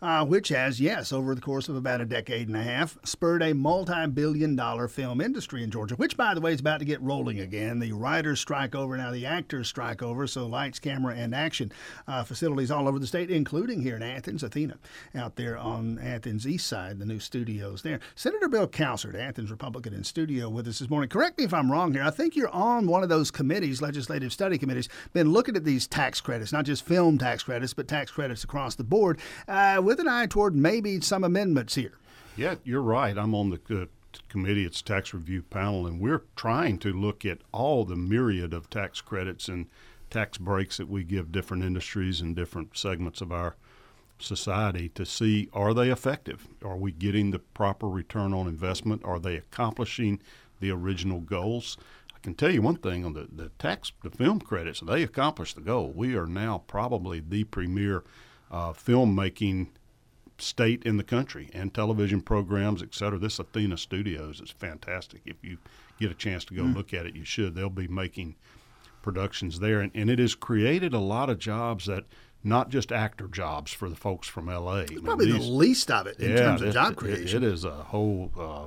Uh, 0.00 0.24
which 0.24 0.48
has, 0.48 0.80
yes, 0.80 1.12
over 1.12 1.34
the 1.34 1.40
course 1.40 1.68
of 1.68 1.76
about 1.76 2.00
a 2.00 2.04
decade 2.04 2.48
and 2.48 2.56
a 2.56 2.62
half, 2.62 2.98
spurred 3.04 3.42
a 3.42 3.52
multi 3.52 4.06
billion 4.06 4.56
dollar 4.56 4.88
film 4.88 5.20
industry 5.20 5.62
in 5.62 5.70
Georgia, 5.70 5.94
which, 5.96 6.16
by 6.16 6.34
the 6.34 6.40
way, 6.40 6.52
is 6.52 6.60
about 6.60 6.78
to 6.78 6.84
get 6.84 7.00
rolling 7.00 7.40
again. 7.40 7.78
The 7.78 7.92
writers 7.92 8.40
strike 8.40 8.74
over, 8.74 8.96
now 8.96 9.10
the 9.10 9.26
actors 9.26 9.68
strike 9.68 10.02
over, 10.02 10.26
so 10.26 10.46
lights, 10.46 10.78
camera, 10.78 11.14
and 11.14 11.34
action 11.34 11.72
uh, 12.06 12.24
facilities 12.24 12.70
all 12.70 12.88
over 12.88 12.98
the 12.98 13.06
state, 13.06 13.30
including 13.30 13.82
here 13.82 13.96
in 13.96 14.02
Athens, 14.02 14.42
Athena, 14.42 14.78
out 15.14 15.36
there 15.36 15.56
on 15.56 15.98
Athens 15.98 16.46
East 16.46 16.66
Side, 16.66 16.98
the 16.98 17.06
new 17.06 17.18
studios 17.18 17.82
there. 17.82 18.00
Senator 18.14 18.48
Bill 18.48 18.66
Cowsert, 18.66 19.14
Athens 19.14 19.50
Republican, 19.50 19.94
in 19.94 20.04
studio 20.04 20.48
with 20.48 20.68
us 20.68 20.78
this 20.78 20.90
morning. 20.90 21.08
Correct 21.08 21.38
me 21.38 21.44
if 21.44 21.54
I'm 21.54 21.70
wrong 21.70 21.92
here. 21.92 22.02
I 22.02 22.10
think 22.10 22.36
you're 22.36 22.48
on 22.48 22.86
one 22.86 23.02
of 23.02 23.08
those 23.08 23.30
committees, 23.30 23.80
legislative 23.82 24.32
study 24.32 24.58
committees, 24.58 24.88
been 25.12 25.32
looking 25.32 25.56
at 25.56 25.64
these 25.64 25.86
tax 25.86 26.20
credits, 26.20 26.52
not 26.52 26.64
just 26.64 26.84
film 26.84 27.18
tax 27.18 27.42
credits, 27.42 27.74
but 27.74 27.88
tax 27.88 28.10
credits 28.10 28.44
across 28.44 28.74
the 28.74 28.84
board. 28.84 29.18
Uh, 29.48 29.61
with 29.82 30.00
an 30.00 30.08
eye 30.08 30.26
toward 30.26 30.54
maybe 30.54 31.00
some 31.00 31.24
amendments 31.24 31.74
here. 31.74 31.98
Yeah, 32.36 32.56
you're 32.64 32.82
right. 32.82 33.16
I'm 33.16 33.34
on 33.34 33.50
the 33.50 33.60
uh, 33.82 33.86
committee, 34.28 34.64
it's 34.64 34.82
tax 34.82 35.12
review 35.12 35.42
panel, 35.42 35.86
and 35.86 36.00
we're 36.00 36.24
trying 36.36 36.78
to 36.78 36.92
look 36.92 37.24
at 37.24 37.38
all 37.52 37.84
the 37.84 37.96
myriad 37.96 38.52
of 38.52 38.70
tax 38.70 39.00
credits 39.00 39.48
and 39.48 39.66
tax 40.10 40.38
breaks 40.38 40.76
that 40.76 40.88
we 40.88 41.04
give 41.04 41.32
different 41.32 41.62
industries 41.62 42.20
and 42.20 42.36
different 42.36 42.76
segments 42.76 43.20
of 43.20 43.32
our 43.32 43.56
society 44.18 44.88
to 44.90 45.04
see 45.04 45.48
are 45.52 45.74
they 45.74 45.90
effective? 45.90 46.48
Are 46.64 46.76
we 46.76 46.92
getting 46.92 47.30
the 47.30 47.38
proper 47.38 47.88
return 47.88 48.32
on 48.32 48.46
investment? 48.46 49.02
Are 49.04 49.18
they 49.18 49.36
accomplishing 49.36 50.20
the 50.60 50.70
original 50.70 51.20
goals? 51.20 51.76
I 52.14 52.18
can 52.20 52.34
tell 52.34 52.50
you 52.50 52.62
one 52.62 52.76
thing 52.76 53.04
on 53.04 53.14
the, 53.14 53.28
the 53.32 53.48
tax, 53.58 53.92
the 54.02 54.10
film 54.10 54.40
credits, 54.40 54.80
they 54.80 55.02
accomplished 55.02 55.56
the 55.56 55.62
goal. 55.62 55.92
We 55.94 56.14
are 56.14 56.26
now 56.26 56.62
probably 56.66 57.20
the 57.20 57.44
premier 57.44 58.04
uh, 58.52 58.72
filmmaking 58.72 59.68
state 60.38 60.82
in 60.84 60.96
the 60.96 61.04
country 61.04 61.50
and 61.52 61.72
television 61.72 62.20
programs, 62.20 62.82
et 62.82 62.94
cetera. 62.94 63.18
This 63.18 63.38
Athena 63.38 63.76
Studios 63.76 64.40
is 64.40 64.50
fantastic. 64.50 65.22
If 65.24 65.36
you 65.42 65.58
get 65.98 66.10
a 66.10 66.14
chance 66.14 66.44
to 66.46 66.54
go 66.54 66.62
mm. 66.62 66.74
look 66.74 66.92
at 66.92 67.06
it, 67.06 67.16
you 67.16 67.24
should. 67.24 67.54
They'll 67.54 67.70
be 67.70 67.88
making 67.88 68.36
productions 69.02 69.58
there, 69.58 69.80
and, 69.80 69.90
and 69.94 70.10
it 70.10 70.18
has 70.18 70.34
created 70.34 70.94
a 70.94 70.98
lot 70.98 71.30
of 71.30 71.38
jobs 71.38 71.86
that 71.86 72.04
not 72.44 72.70
just 72.70 72.92
actor 72.92 73.28
jobs 73.28 73.72
for 73.72 73.88
the 73.88 73.96
folks 73.96 74.28
from 74.28 74.48
L.A. 74.48 74.82
It's 74.82 75.00
probably 75.00 75.32
these, 75.32 75.46
the 75.46 75.52
least 75.52 75.90
of 75.90 76.06
it 76.06 76.18
in 76.18 76.30
yeah, 76.30 76.36
terms 76.36 76.62
of 76.62 76.68
it, 76.68 76.72
job 76.72 76.96
creation. 76.96 77.42
It, 77.42 77.46
it 77.46 77.52
is 77.52 77.64
a 77.64 77.70
whole 77.70 78.30
uh, 78.38 78.66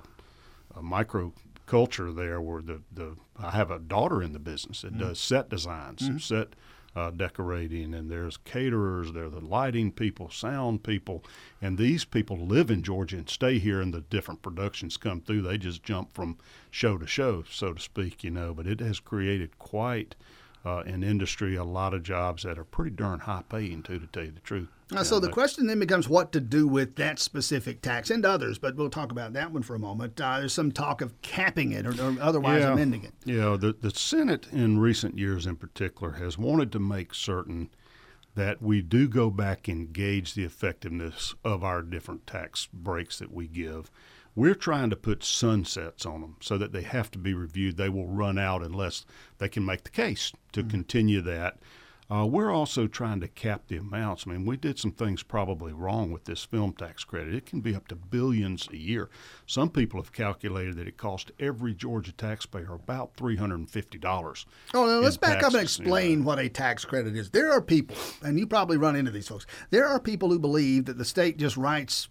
a 0.78 0.82
micro 0.82 1.34
culture 1.66 2.12
there 2.12 2.40
where 2.40 2.62
the, 2.62 2.82
the 2.94 3.16
I 3.38 3.52
have 3.52 3.72
a 3.72 3.80
daughter 3.80 4.22
in 4.22 4.34
the 4.34 4.40
business 4.40 4.82
that 4.82 4.96
mm. 4.96 5.00
does 5.00 5.20
set 5.20 5.50
designs, 5.50 6.10
mm. 6.10 6.22
set 6.22 6.50
uh, 6.96 7.12
decorating, 7.12 7.94
and 7.94 8.10
there's 8.10 8.38
caterers, 8.38 9.12
there 9.12 9.26
are 9.26 9.30
the 9.30 9.42
lighting 9.42 9.92
people, 9.92 10.30
sound 10.30 10.84
people, 10.84 11.24
and 11.62 11.78
these 11.78 12.06
people 12.06 12.38
live 12.38 12.72
in 12.72 12.82
Georgia 12.84 13.18
and 13.18 13.30
stay 13.30 13.60
here, 13.60 13.82
and 13.82 13.94
the 13.94 14.02
different 14.02 14.42
productions 14.42 14.96
come 14.96 15.20
through. 15.20 15.42
They 15.42 15.58
just 15.58 15.84
jump 15.84 16.14
from 16.14 16.38
show 16.72 16.98
to 16.98 17.06
show, 17.06 17.44
so 17.50 17.74
to 17.74 17.82
speak, 17.82 18.24
you 18.24 18.32
know. 18.32 18.54
But 18.54 18.68
it 18.68 18.80
has 18.80 19.00
created 19.00 19.60
quite 19.60 20.16
uh, 20.66 20.80
an 20.86 21.04
industry, 21.04 21.56
a 21.56 21.64
lot 21.64 21.94
of 21.94 22.04
jobs 22.04 22.44
that 22.44 22.58
are 22.58 22.64
pretty 22.64 22.92
darn 22.92 23.20
high 23.20 23.44
paying, 23.48 23.84
too, 23.84 24.00
to 24.00 24.08
tell 24.08 24.24
you 24.24 24.32
the 24.32 24.40
truth. 24.40 24.68
Uh, 24.96 25.04
so 25.04 25.20
the 25.20 25.30
question 25.30 25.66
then 25.66 25.80
becomes 25.80 26.08
what 26.08 26.32
to 26.32 26.40
do 26.40 26.68
with 26.68 26.96
that 26.96 27.18
specific 27.18 27.82
tax 27.82 28.12
and 28.12 28.24
others, 28.24 28.60
but 28.60 28.76
we'll 28.76 28.90
talk 28.90 29.12
about 29.12 29.34
that 29.34 29.52
one 29.52 29.64
for 29.64 29.76
a 29.76 29.80
moment. 29.80 30.20
Uh, 30.22 30.40
there's 30.40 30.54
some 30.54 30.72
talk 30.72 31.02
of 31.02 31.20
capping 31.24 31.72
it 31.72 31.88
or, 31.88 31.92
or 32.02 32.16
otherwise 32.22 32.62
yeah, 32.62 32.74
amending 32.74 33.04
it. 33.04 33.14
Yeah, 33.26 33.58
the, 33.60 33.76
the 33.80 33.90
Senate 33.90 34.48
in 34.52 34.80
recent 34.80 35.18
years 35.18 35.48
in 35.48 35.56
particular 35.56 36.14
has 36.14 36.38
wanted 36.38 36.72
to 36.74 36.80
make 36.80 37.16
certain 37.16 37.70
that 38.36 38.62
we 38.62 38.82
do 38.82 39.08
go 39.08 39.30
back 39.30 39.68
and 39.68 39.92
gauge 39.92 40.34
the 40.34 40.44
effectiveness 40.44 41.34
of 41.44 41.64
our 41.64 41.82
different 41.82 42.28
tax 42.28 42.68
breaks 42.72 43.18
that 43.20 43.34
we 43.34 43.48
give. 43.48 43.90
We're 44.36 44.54
trying 44.56 44.90
to 44.90 44.98
put 44.98 45.24
sunsets 45.24 46.06
on 46.06 46.20
them 46.20 46.36
so 46.42 46.58
that 46.58 46.74
they 46.74 46.82
have 46.82 47.10
to 47.12 47.18
be 47.18 47.34
reviewed. 47.34 47.78
They 47.78 47.88
will 47.88 48.08
run 48.08 48.38
out 48.38 48.62
unless 48.62 49.06
they 49.38 49.48
can 49.48 49.66
make 49.66 49.84
the 49.84 49.90
case 49.90 50.34
to 50.56 50.62
mm-hmm. 50.62 50.70
continue 50.70 51.22
that. 51.22 51.58
Uh, 52.08 52.24
we're 52.24 52.52
also 52.52 52.86
trying 52.86 53.20
to 53.20 53.28
cap 53.28 53.64
the 53.68 53.78
amounts. 53.78 54.26
I 54.28 54.32
mean, 54.32 54.46
we 54.46 54.58
did 54.58 54.78
some 54.78 54.92
things 54.92 55.24
probably 55.24 55.74
wrong 55.74 56.12
with 56.12 56.26
this 56.26 56.44
film 56.44 56.74
tax 56.74 57.04
credit. 57.04 57.34
It 57.34 57.48
can 57.48 57.62
be 57.62 57.74
up 57.74 57.88
to 57.88 57.96
billions 57.96 58.70
a 58.72 58.78
year. 58.78 59.10
Some 59.48 59.72
people 59.72 60.00
have 60.00 60.14
calculated 60.14 60.76
that 60.76 60.88
it 60.88 60.98
cost 60.98 61.32
every 61.40 61.74
Georgia 61.74 62.12
taxpayer 62.12 62.76
about 62.76 63.16
three 63.16 63.38
hundred 63.38 63.56
and 63.56 63.70
fifty 63.70 63.98
dollars. 63.98 64.46
Oh, 64.76 64.86
now 64.86 65.00
let's 65.00 65.18
back 65.18 65.40
taxes, 65.40 65.48
up 65.48 65.54
and 65.54 65.64
explain 65.64 66.10
you 66.12 66.18
know. 66.18 66.26
what 66.26 66.38
a 66.38 66.48
tax 66.48 66.86
credit 66.86 67.16
is. 67.16 67.32
There 67.32 67.52
are 67.52 67.62
people, 67.62 67.98
and 68.22 68.40
you 68.40 68.46
probably 68.46 68.78
run 68.78 68.96
into 68.96 69.10
these 69.10 69.28
folks. 69.28 69.48
There 69.72 69.88
are 69.88 70.00
people 70.00 70.30
who 70.30 70.38
believe 70.38 70.86
that 70.86 71.00
the 71.00 71.06
state 71.06 71.38
just 71.38 71.58
writes 71.58 72.08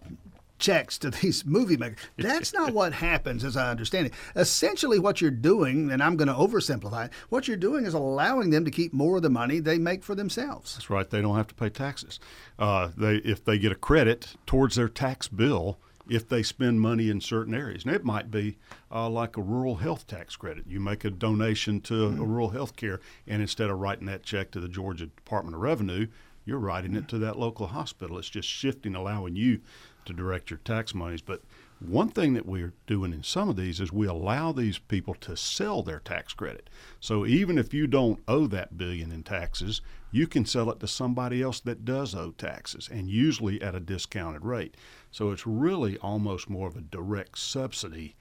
checks 0.64 0.96
to 0.98 1.10
these 1.22 1.44
movie 1.44 1.76
makers. 1.76 1.98
That's 2.16 2.54
not 2.54 2.72
what 2.72 2.92
happens, 2.94 3.44
as 3.44 3.56
I 3.56 3.70
understand 3.70 4.06
it. 4.06 4.14
Essentially, 4.34 4.98
what 4.98 5.20
you're 5.20 5.30
doing, 5.30 5.90
and 5.90 6.02
I'm 6.02 6.16
going 6.16 6.28
to 6.28 6.34
oversimplify 6.34 7.06
it, 7.06 7.12
what 7.28 7.46
you're 7.46 7.56
doing 7.56 7.84
is 7.84 7.94
allowing 7.94 8.50
them 8.50 8.64
to 8.64 8.70
keep 8.70 8.92
more 8.92 9.16
of 9.16 9.22
the 9.22 9.30
money 9.30 9.60
they 9.60 9.78
make 9.78 10.02
for 10.02 10.14
themselves. 10.14 10.74
That's 10.74 10.90
right. 10.90 11.08
They 11.08 11.20
don't 11.20 11.36
have 11.36 11.48
to 11.48 11.54
pay 11.54 11.68
taxes. 11.68 12.18
Uh, 12.58 12.90
they, 12.96 13.16
if 13.16 13.44
they 13.44 13.58
get 13.58 13.72
a 13.72 13.76
credit 13.76 14.34
towards 14.46 14.76
their 14.76 14.88
tax 14.88 15.28
bill, 15.28 15.78
if 16.08 16.28
they 16.28 16.42
spend 16.42 16.80
money 16.80 17.08
in 17.08 17.20
certain 17.20 17.54
areas. 17.54 17.84
And 17.84 17.94
it 17.94 18.04
might 18.04 18.30
be 18.30 18.58
uh, 18.92 19.08
like 19.08 19.36
a 19.36 19.42
rural 19.42 19.76
health 19.76 20.06
tax 20.06 20.36
credit. 20.36 20.64
You 20.66 20.80
make 20.80 21.04
a 21.04 21.10
donation 21.10 21.80
to 21.82 21.94
mm-hmm. 21.94 22.20
a 22.20 22.24
rural 22.24 22.50
health 22.50 22.76
care, 22.76 23.00
and 23.26 23.40
instead 23.40 23.70
of 23.70 23.78
writing 23.78 24.06
that 24.06 24.22
check 24.22 24.50
to 24.52 24.60
the 24.60 24.68
Georgia 24.68 25.06
Department 25.06 25.56
of 25.56 25.62
Revenue, 25.62 26.06
you're 26.44 26.58
writing 26.58 26.94
it 26.94 27.08
to 27.08 27.18
that 27.18 27.38
local 27.38 27.68
hospital. 27.68 28.18
It's 28.18 28.28
just 28.28 28.48
shifting, 28.48 28.94
allowing 28.94 29.34
you 29.34 29.60
to 30.06 30.12
direct 30.12 30.50
your 30.50 30.58
tax 30.58 30.94
monies. 30.94 31.22
But 31.22 31.42
one 31.80 32.08
thing 32.08 32.34
that 32.34 32.46
we're 32.46 32.72
doing 32.86 33.12
in 33.12 33.22
some 33.22 33.48
of 33.48 33.56
these 33.56 33.80
is 33.80 33.92
we 33.92 34.06
allow 34.06 34.52
these 34.52 34.78
people 34.78 35.14
to 35.14 35.36
sell 35.36 35.82
their 35.82 35.98
tax 35.98 36.32
credit. 36.32 36.70
So 37.00 37.26
even 37.26 37.58
if 37.58 37.74
you 37.74 37.86
don't 37.86 38.20
owe 38.28 38.46
that 38.48 38.78
billion 38.78 39.12
in 39.12 39.22
taxes, 39.22 39.80
you 40.10 40.26
can 40.26 40.46
sell 40.46 40.70
it 40.70 40.80
to 40.80 40.86
somebody 40.86 41.42
else 41.42 41.60
that 41.60 41.84
does 41.84 42.14
owe 42.14 42.30
taxes 42.32 42.88
and 42.90 43.10
usually 43.10 43.60
at 43.60 43.74
a 43.74 43.80
discounted 43.80 44.44
rate. 44.44 44.76
So 45.10 45.30
it's 45.30 45.46
really 45.46 45.98
almost 45.98 46.48
more 46.48 46.68
of 46.68 46.76
a 46.76 46.80
direct 46.80 47.38
subsidy 47.38 48.14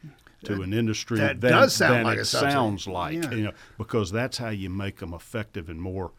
to 0.43 0.61
an 0.61 0.73
industry 0.73 1.19
that 1.19 1.39
than, 1.39 1.51
does 1.51 1.73
sound 1.73 1.95
than 1.95 2.03
like 2.03 2.19
it 2.19 2.25
sounds 2.25 2.87
like, 2.87 3.23
yeah. 3.23 3.31
you 3.31 3.43
know, 3.43 3.51
because 3.77 4.11
that's 4.11 4.37
how 4.37 4.49
you 4.49 4.69
make 4.69 4.97
them 4.97 5.13
effective 5.13 5.69
and 5.69 5.81
more 5.81 6.11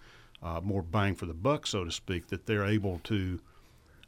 uh, 0.43 0.61
more 0.63 0.83
bang 0.83 1.15
for 1.15 1.27
the 1.27 1.35
buck, 1.35 1.67
so 1.67 1.85
to 1.85 1.91
speak, 1.91 2.29
that 2.29 2.47
they're 2.47 2.67
able 2.67 3.01
to 3.05 3.41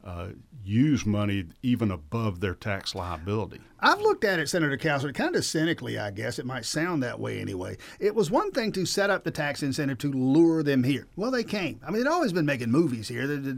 uh, 0.03 0.27
use 0.63 1.05
money 1.05 1.45
even 1.61 1.91
above 1.91 2.39
their 2.39 2.53
tax 2.53 2.95
liability. 2.95 3.59
I've 3.79 4.01
looked 4.01 4.23
at 4.23 4.39
it, 4.39 4.49
Senator 4.49 4.77
Cowsert, 4.77 5.13
kind 5.13 5.35
of 5.35 5.45
cynically, 5.45 5.99
I 5.99 6.09
guess. 6.11 6.39
It 6.39 6.45
might 6.45 6.65
sound 6.65 7.03
that 7.03 7.19
way 7.19 7.39
anyway. 7.39 7.77
It 7.99 8.15
was 8.15 8.31
one 8.31 8.51
thing 8.51 8.71
to 8.71 8.85
set 8.85 9.09
up 9.09 9.23
the 9.23 9.31
tax 9.31 9.61
incentive 9.61 9.99
to 9.99 10.11
lure 10.11 10.63
them 10.63 10.83
here. 10.83 11.07
Well, 11.15 11.29
they 11.29 11.43
came. 11.43 11.79
I 11.85 11.91
mean, 11.91 12.03
they'd 12.03 12.09
always 12.09 12.33
been 12.33 12.45
making 12.45 12.71
movies 12.71 13.07
here, 13.07 13.27
they're 13.27 13.53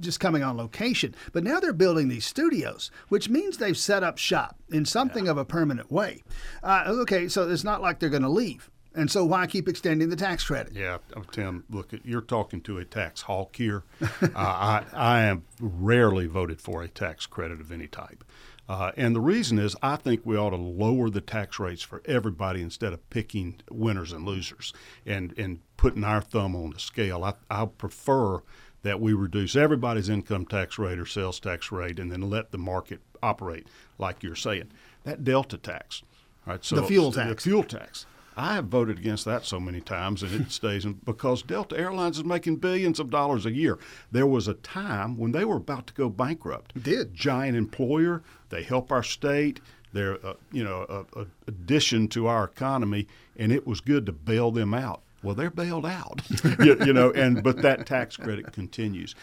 just 0.00 0.20
coming 0.20 0.42
on 0.42 0.56
location. 0.56 1.14
But 1.32 1.44
now 1.44 1.58
they're 1.58 1.72
building 1.72 2.08
these 2.08 2.26
studios, 2.26 2.90
which 3.08 3.28
means 3.28 3.56
they've 3.56 3.76
set 3.76 4.02
up 4.02 4.18
shop 4.18 4.56
in 4.70 4.84
something 4.84 5.26
yeah. 5.26 5.30
of 5.30 5.38
a 5.38 5.44
permanent 5.44 5.90
way. 5.90 6.22
Uh, 6.62 6.84
okay, 6.86 7.28
so 7.28 7.48
it's 7.48 7.64
not 7.64 7.80
like 7.80 8.00
they're 8.00 8.10
going 8.10 8.22
to 8.22 8.28
leave. 8.28 8.70
And 8.94 9.10
so 9.10 9.24
why 9.24 9.46
keep 9.46 9.68
extending 9.68 10.08
the 10.08 10.16
tax 10.16 10.44
credit? 10.44 10.72
Yeah, 10.72 10.98
Tim, 11.32 11.64
look, 11.68 11.92
you're 12.04 12.20
talking 12.20 12.60
to 12.62 12.78
a 12.78 12.84
tax 12.84 13.22
hawk 13.22 13.56
here. 13.56 13.82
uh, 14.00 14.28
I, 14.34 14.84
I 14.92 15.22
am 15.22 15.44
rarely 15.60 16.26
voted 16.26 16.60
for 16.60 16.82
a 16.82 16.88
tax 16.88 17.26
credit 17.26 17.60
of 17.60 17.72
any 17.72 17.88
type. 17.88 18.24
Uh, 18.68 18.92
and 18.96 19.14
the 19.14 19.20
reason 19.20 19.58
is 19.58 19.76
I 19.82 19.96
think 19.96 20.22
we 20.24 20.36
ought 20.36 20.50
to 20.50 20.56
lower 20.56 21.10
the 21.10 21.20
tax 21.20 21.58
rates 21.58 21.82
for 21.82 22.02
everybody 22.06 22.62
instead 22.62 22.92
of 22.92 23.10
picking 23.10 23.60
winners 23.70 24.12
and 24.12 24.24
losers 24.24 24.72
and, 25.04 25.34
and 25.36 25.60
putting 25.76 26.04
our 26.04 26.22
thumb 26.22 26.56
on 26.56 26.70
the 26.70 26.80
scale. 26.80 27.24
I, 27.24 27.34
I 27.50 27.66
prefer 27.66 28.42
that 28.82 29.00
we 29.00 29.12
reduce 29.12 29.56
everybody's 29.56 30.08
income 30.08 30.46
tax 30.46 30.78
rate 30.78 30.98
or 30.98 31.06
sales 31.06 31.40
tax 31.40 31.72
rate 31.72 31.98
and 31.98 32.12
then 32.12 32.30
let 32.30 32.52
the 32.52 32.58
market 32.58 33.00
operate 33.22 33.66
like 33.98 34.22
you're 34.22 34.36
saying. 34.36 34.70
That 35.02 35.24
delta 35.24 35.58
tax, 35.58 36.02
right? 36.46 36.64
So 36.64 36.76
the 36.76 36.84
fuel 36.84 37.12
tax. 37.12 37.28
The 37.44 37.50
fuel 37.50 37.64
tax 37.64 38.06
I 38.36 38.54
have 38.54 38.66
voted 38.66 38.98
against 38.98 39.24
that 39.26 39.44
so 39.44 39.60
many 39.60 39.80
times, 39.80 40.22
and 40.22 40.40
it 40.40 40.50
stays 40.50 40.84
in, 40.84 40.94
because 41.04 41.42
Delta 41.42 41.78
Airlines 41.78 42.18
is 42.18 42.24
making 42.24 42.56
billions 42.56 42.98
of 42.98 43.10
dollars 43.10 43.46
a 43.46 43.52
year. 43.52 43.78
There 44.10 44.26
was 44.26 44.48
a 44.48 44.54
time 44.54 45.16
when 45.16 45.32
they 45.32 45.44
were 45.44 45.56
about 45.56 45.86
to 45.88 45.94
go 45.94 46.08
bankrupt. 46.08 46.72
It 46.74 46.82
did 46.82 47.14
giant 47.14 47.56
employer? 47.56 48.22
They 48.48 48.62
help 48.62 48.90
our 48.90 49.02
state. 49.02 49.60
They're 49.92 50.24
uh, 50.26 50.34
you 50.50 50.64
know 50.64 50.84
a, 50.88 51.20
a 51.20 51.26
addition 51.46 52.08
to 52.08 52.26
our 52.26 52.44
economy, 52.44 53.06
and 53.36 53.52
it 53.52 53.66
was 53.66 53.80
good 53.80 54.06
to 54.06 54.12
bail 54.12 54.50
them 54.50 54.74
out. 54.74 55.02
Well, 55.22 55.34
they're 55.34 55.50
bailed 55.50 55.86
out, 55.86 56.20
you, 56.58 56.76
you, 56.84 56.92
know, 56.92 57.10
and 57.12 57.42
but 57.42 57.62
that 57.62 57.86
tax 57.86 58.16
credit 58.16 58.52
continues, 58.52 59.14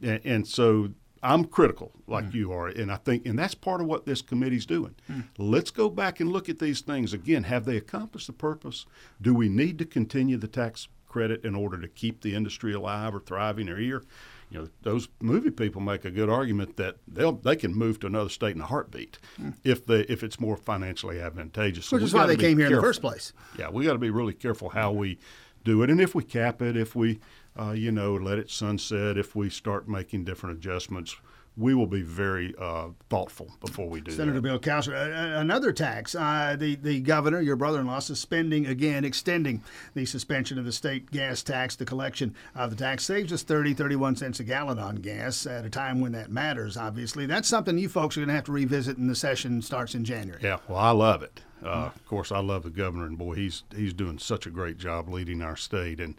and, 0.00 0.20
and 0.24 0.48
so 0.48 0.90
I'm 1.22 1.44
critical, 1.44 1.92
like 2.06 2.26
mm. 2.26 2.34
you 2.34 2.52
are, 2.52 2.68
and 2.68 2.90
I 2.90 2.96
think, 2.96 3.26
and 3.26 3.38
that's 3.38 3.54
part 3.54 3.80
of 3.80 3.86
what 3.86 4.06
this 4.06 4.22
committee's 4.22 4.64
doing. 4.64 4.94
Mm. 5.10 5.24
Let's 5.36 5.70
go 5.70 5.90
back 5.90 6.20
and 6.20 6.32
look 6.32 6.48
at 6.48 6.58
these 6.58 6.80
things 6.80 7.12
again. 7.12 7.44
Have 7.44 7.66
they 7.66 7.76
accomplished 7.76 8.26
the 8.26 8.32
purpose? 8.32 8.86
Do 9.20 9.34
we 9.34 9.48
need 9.48 9.78
to 9.78 9.84
continue 9.84 10.38
the 10.38 10.48
tax 10.48 10.88
credit 11.10 11.44
in 11.44 11.54
order 11.54 11.78
to 11.78 11.88
keep 11.88 12.22
the 12.22 12.34
industry 12.34 12.72
alive 12.72 13.14
or 13.14 13.20
thriving 13.20 13.68
or 13.68 13.76
here. 13.76 14.02
You 14.48 14.62
know, 14.62 14.68
those 14.82 15.08
movie 15.20 15.50
people 15.50 15.80
make 15.80 16.04
a 16.04 16.10
good 16.10 16.28
argument 16.28 16.76
that 16.76 16.96
they'll 17.06 17.32
they 17.32 17.54
can 17.54 17.72
move 17.72 18.00
to 18.00 18.08
another 18.08 18.30
state 18.30 18.56
in 18.56 18.62
a 18.62 18.66
heartbeat 18.66 19.18
mm. 19.40 19.54
if 19.62 19.86
they 19.86 20.00
if 20.02 20.24
it's 20.24 20.40
more 20.40 20.56
financially 20.56 21.20
advantageous. 21.20 21.92
Which 21.92 22.00
so 22.00 22.06
is 22.06 22.14
why 22.14 22.26
they 22.26 22.36
came 22.36 22.58
here 22.58 22.68
careful. 22.68 22.78
in 22.78 22.82
the 22.82 22.88
first 22.88 23.00
place. 23.00 23.32
Yeah, 23.58 23.70
we 23.70 23.84
got 23.84 23.92
to 23.92 23.98
be 23.98 24.10
really 24.10 24.32
careful 24.32 24.70
how 24.70 24.90
we 24.90 25.18
do 25.64 25.82
it, 25.82 25.90
and 25.90 26.00
if 26.00 26.14
we 26.14 26.24
cap 26.24 26.62
it, 26.62 26.76
if 26.76 26.94
we 26.94 27.20
uh, 27.58 27.72
you 27.72 27.92
know 27.92 28.14
let 28.14 28.38
it 28.38 28.50
sunset, 28.50 29.16
if 29.16 29.34
we 29.34 29.50
start 29.50 29.88
making 29.88 30.24
different 30.24 30.58
adjustments 30.58 31.16
we 31.56 31.74
will 31.74 31.86
be 31.86 32.02
very 32.02 32.54
uh, 32.58 32.88
thoughtful 33.08 33.50
before 33.60 33.88
we 33.88 34.00
do 34.00 34.10
Senator 34.12 34.34
that. 34.34 34.42
Bill 34.42 34.58
Cowsert, 34.58 35.38
another 35.38 35.72
tax. 35.72 36.14
Uh, 36.14 36.56
the 36.58 36.76
the 36.76 37.00
governor, 37.00 37.40
your 37.40 37.56
brother-in-law, 37.56 37.98
suspending 37.98 38.66
again, 38.66 39.04
extending 39.04 39.62
the 39.94 40.06
suspension 40.06 40.58
of 40.58 40.64
the 40.64 40.72
state 40.72 41.10
gas 41.10 41.42
tax. 41.42 41.76
The 41.76 41.84
collection 41.84 42.34
of 42.54 42.70
the 42.70 42.76
tax 42.76 43.04
saves 43.04 43.32
us 43.32 43.42
30, 43.42 43.74
31 43.74 44.16
cents 44.16 44.40
a 44.40 44.44
gallon 44.44 44.78
on 44.78 44.96
gas 44.96 45.46
at 45.46 45.64
a 45.64 45.70
time 45.70 46.00
when 46.00 46.12
that 46.12 46.30
matters. 46.30 46.76
Obviously, 46.76 47.26
that's 47.26 47.48
something 47.48 47.76
you 47.76 47.88
folks 47.88 48.16
are 48.16 48.20
going 48.20 48.28
to 48.28 48.34
have 48.34 48.44
to 48.44 48.52
revisit, 48.52 48.96
and 48.96 49.10
the 49.10 49.14
session 49.14 49.60
starts 49.60 49.94
in 49.94 50.04
January. 50.04 50.40
Yeah, 50.42 50.58
well, 50.68 50.78
I 50.78 50.90
love 50.90 51.22
it. 51.22 51.42
Uh, 51.64 51.90
Of 51.94 52.06
course, 52.06 52.32
I 52.32 52.38
love 52.40 52.62
the 52.62 52.70
governor, 52.70 53.06
and 53.06 53.18
boy, 53.18 53.34
he's 53.34 53.64
he's 53.74 53.92
doing 53.92 54.18
such 54.18 54.46
a 54.46 54.50
great 54.50 54.78
job 54.78 55.08
leading 55.08 55.42
our 55.42 55.56
state, 55.56 56.00
and 56.00 56.14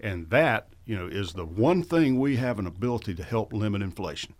and 0.00 0.30
that 0.30 0.68
you 0.84 0.96
know 0.96 1.06
is 1.06 1.32
the 1.34 1.44
one 1.44 1.82
thing 1.82 2.18
we 2.18 2.36
have 2.36 2.58
an 2.58 2.66
ability 2.66 3.14
to 3.14 3.22
help 3.22 3.52
limit 3.52 3.82
inflation. 3.82 4.34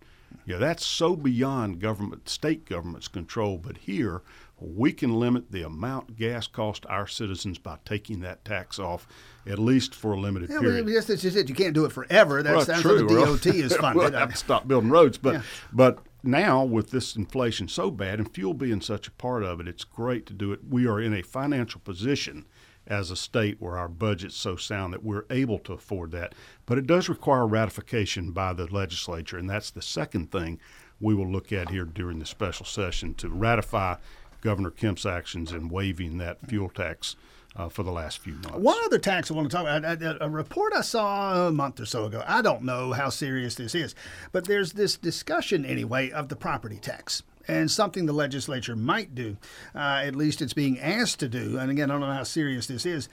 Yeah, 0.46 0.58
that's 0.58 0.84
so 0.84 1.16
beyond 1.16 1.80
government, 1.80 2.28
state 2.28 2.64
government's 2.64 3.08
control. 3.08 3.58
But 3.58 3.76
here, 3.78 4.22
we 4.58 4.92
can 4.92 5.14
limit 5.18 5.50
the 5.50 5.62
amount 5.62 6.16
gas 6.16 6.46
costs 6.46 6.86
our 6.86 7.06
citizens 7.06 7.58
by 7.58 7.78
taking 7.84 8.20
that 8.20 8.44
tax 8.44 8.78
off, 8.78 9.06
at 9.46 9.58
least 9.58 9.94
for 9.94 10.12
a 10.12 10.20
limited 10.20 10.50
yeah, 10.50 10.60
period. 10.60 10.84
Well, 10.86 10.94
yes, 10.94 11.06
that's 11.06 11.22
just 11.22 11.36
it. 11.36 11.48
You 11.48 11.54
can't 11.54 11.74
do 11.74 11.84
it 11.84 11.92
forever. 11.92 12.42
That's, 12.42 12.56
well, 12.56 12.64
that's 12.64 12.80
true. 12.82 13.06
the 13.06 13.14
DOT 13.14 13.46
is 13.46 13.76
funded. 13.76 14.02
we'll 14.02 14.12
have 14.18 14.30
to 14.30 14.36
stop 14.36 14.66
building 14.66 14.90
roads. 14.90 15.18
But, 15.18 15.34
yeah. 15.34 15.42
but 15.72 15.98
now, 16.22 16.64
with 16.64 16.90
this 16.90 17.16
inflation 17.16 17.68
so 17.68 17.90
bad 17.90 18.18
and 18.18 18.32
fuel 18.32 18.54
being 18.54 18.80
such 18.80 19.08
a 19.08 19.12
part 19.12 19.42
of 19.42 19.60
it, 19.60 19.68
it's 19.68 19.84
great 19.84 20.26
to 20.26 20.32
do 20.32 20.52
it. 20.52 20.60
We 20.68 20.86
are 20.86 21.00
in 21.00 21.14
a 21.14 21.22
financial 21.22 21.80
position– 21.80 22.46
as 22.90 23.10
a 23.10 23.16
state 23.16 23.56
where 23.60 23.78
our 23.78 23.88
budget's 23.88 24.36
so 24.36 24.56
sound 24.56 24.92
that 24.92 25.04
we're 25.04 25.24
able 25.30 25.58
to 25.60 25.72
afford 25.72 26.10
that. 26.10 26.34
But 26.66 26.76
it 26.76 26.86
does 26.86 27.08
require 27.08 27.46
ratification 27.46 28.32
by 28.32 28.52
the 28.52 28.66
legislature, 28.66 29.38
and 29.38 29.48
that's 29.48 29.70
the 29.70 29.80
second 29.80 30.32
thing 30.32 30.58
we 31.00 31.14
will 31.14 31.30
look 31.30 31.52
at 31.52 31.70
here 31.70 31.84
during 31.84 32.18
the 32.18 32.26
special 32.26 32.66
session 32.66 33.14
to 33.14 33.28
ratify 33.28 33.96
Governor 34.40 34.70
Kemp's 34.70 35.06
actions 35.06 35.52
in 35.52 35.68
waiving 35.68 36.18
that 36.18 36.46
fuel 36.48 36.68
tax. 36.68 37.16
Uh, 37.56 37.68
for 37.68 37.82
the 37.82 37.90
last 37.90 38.20
few 38.20 38.34
months. 38.34 38.58
One 38.58 38.78
other 38.84 39.00
tax 39.00 39.28
I 39.28 39.34
want 39.34 39.50
to 39.50 39.56
talk 39.56 39.66
about 39.66 40.00
a, 40.00 40.24
a, 40.24 40.28
report 40.28 40.72
I 40.72 40.82
saw 40.82 41.48
a 41.48 41.50
month 41.50 41.80
or 41.80 41.84
so 41.84 42.04
ago. 42.04 42.22
I 42.24 42.42
don't 42.42 42.62
know 42.62 42.92
how 42.92 43.08
serious 43.08 43.56
this 43.56 43.74
is, 43.74 43.96
but 44.30 44.46
there's 44.46 44.74
this 44.74 44.96
discussion 44.96 45.64
anyway 45.64 46.10
of 46.10 46.28
the 46.28 46.36
property 46.36 46.76
tax 46.76 47.24
and 47.48 47.68
something 47.68 48.06
the 48.06 48.12
legislature 48.12 48.76
might 48.76 49.14
do. 49.14 49.36
Uh, 49.74 50.02
at 50.04 50.14
least 50.14 50.40
it's 50.40 50.52
being 50.52 50.78
asked 50.78 51.18
to 51.20 51.28
do. 51.28 51.58
And 51.58 51.70
again, 51.70 51.90
I 51.90 51.94
don't 51.94 52.02
know 52.02 52.12
how 52.12 52.22
serious 52.22 52.66
this 52.66 52.86
is. 52.86 53.08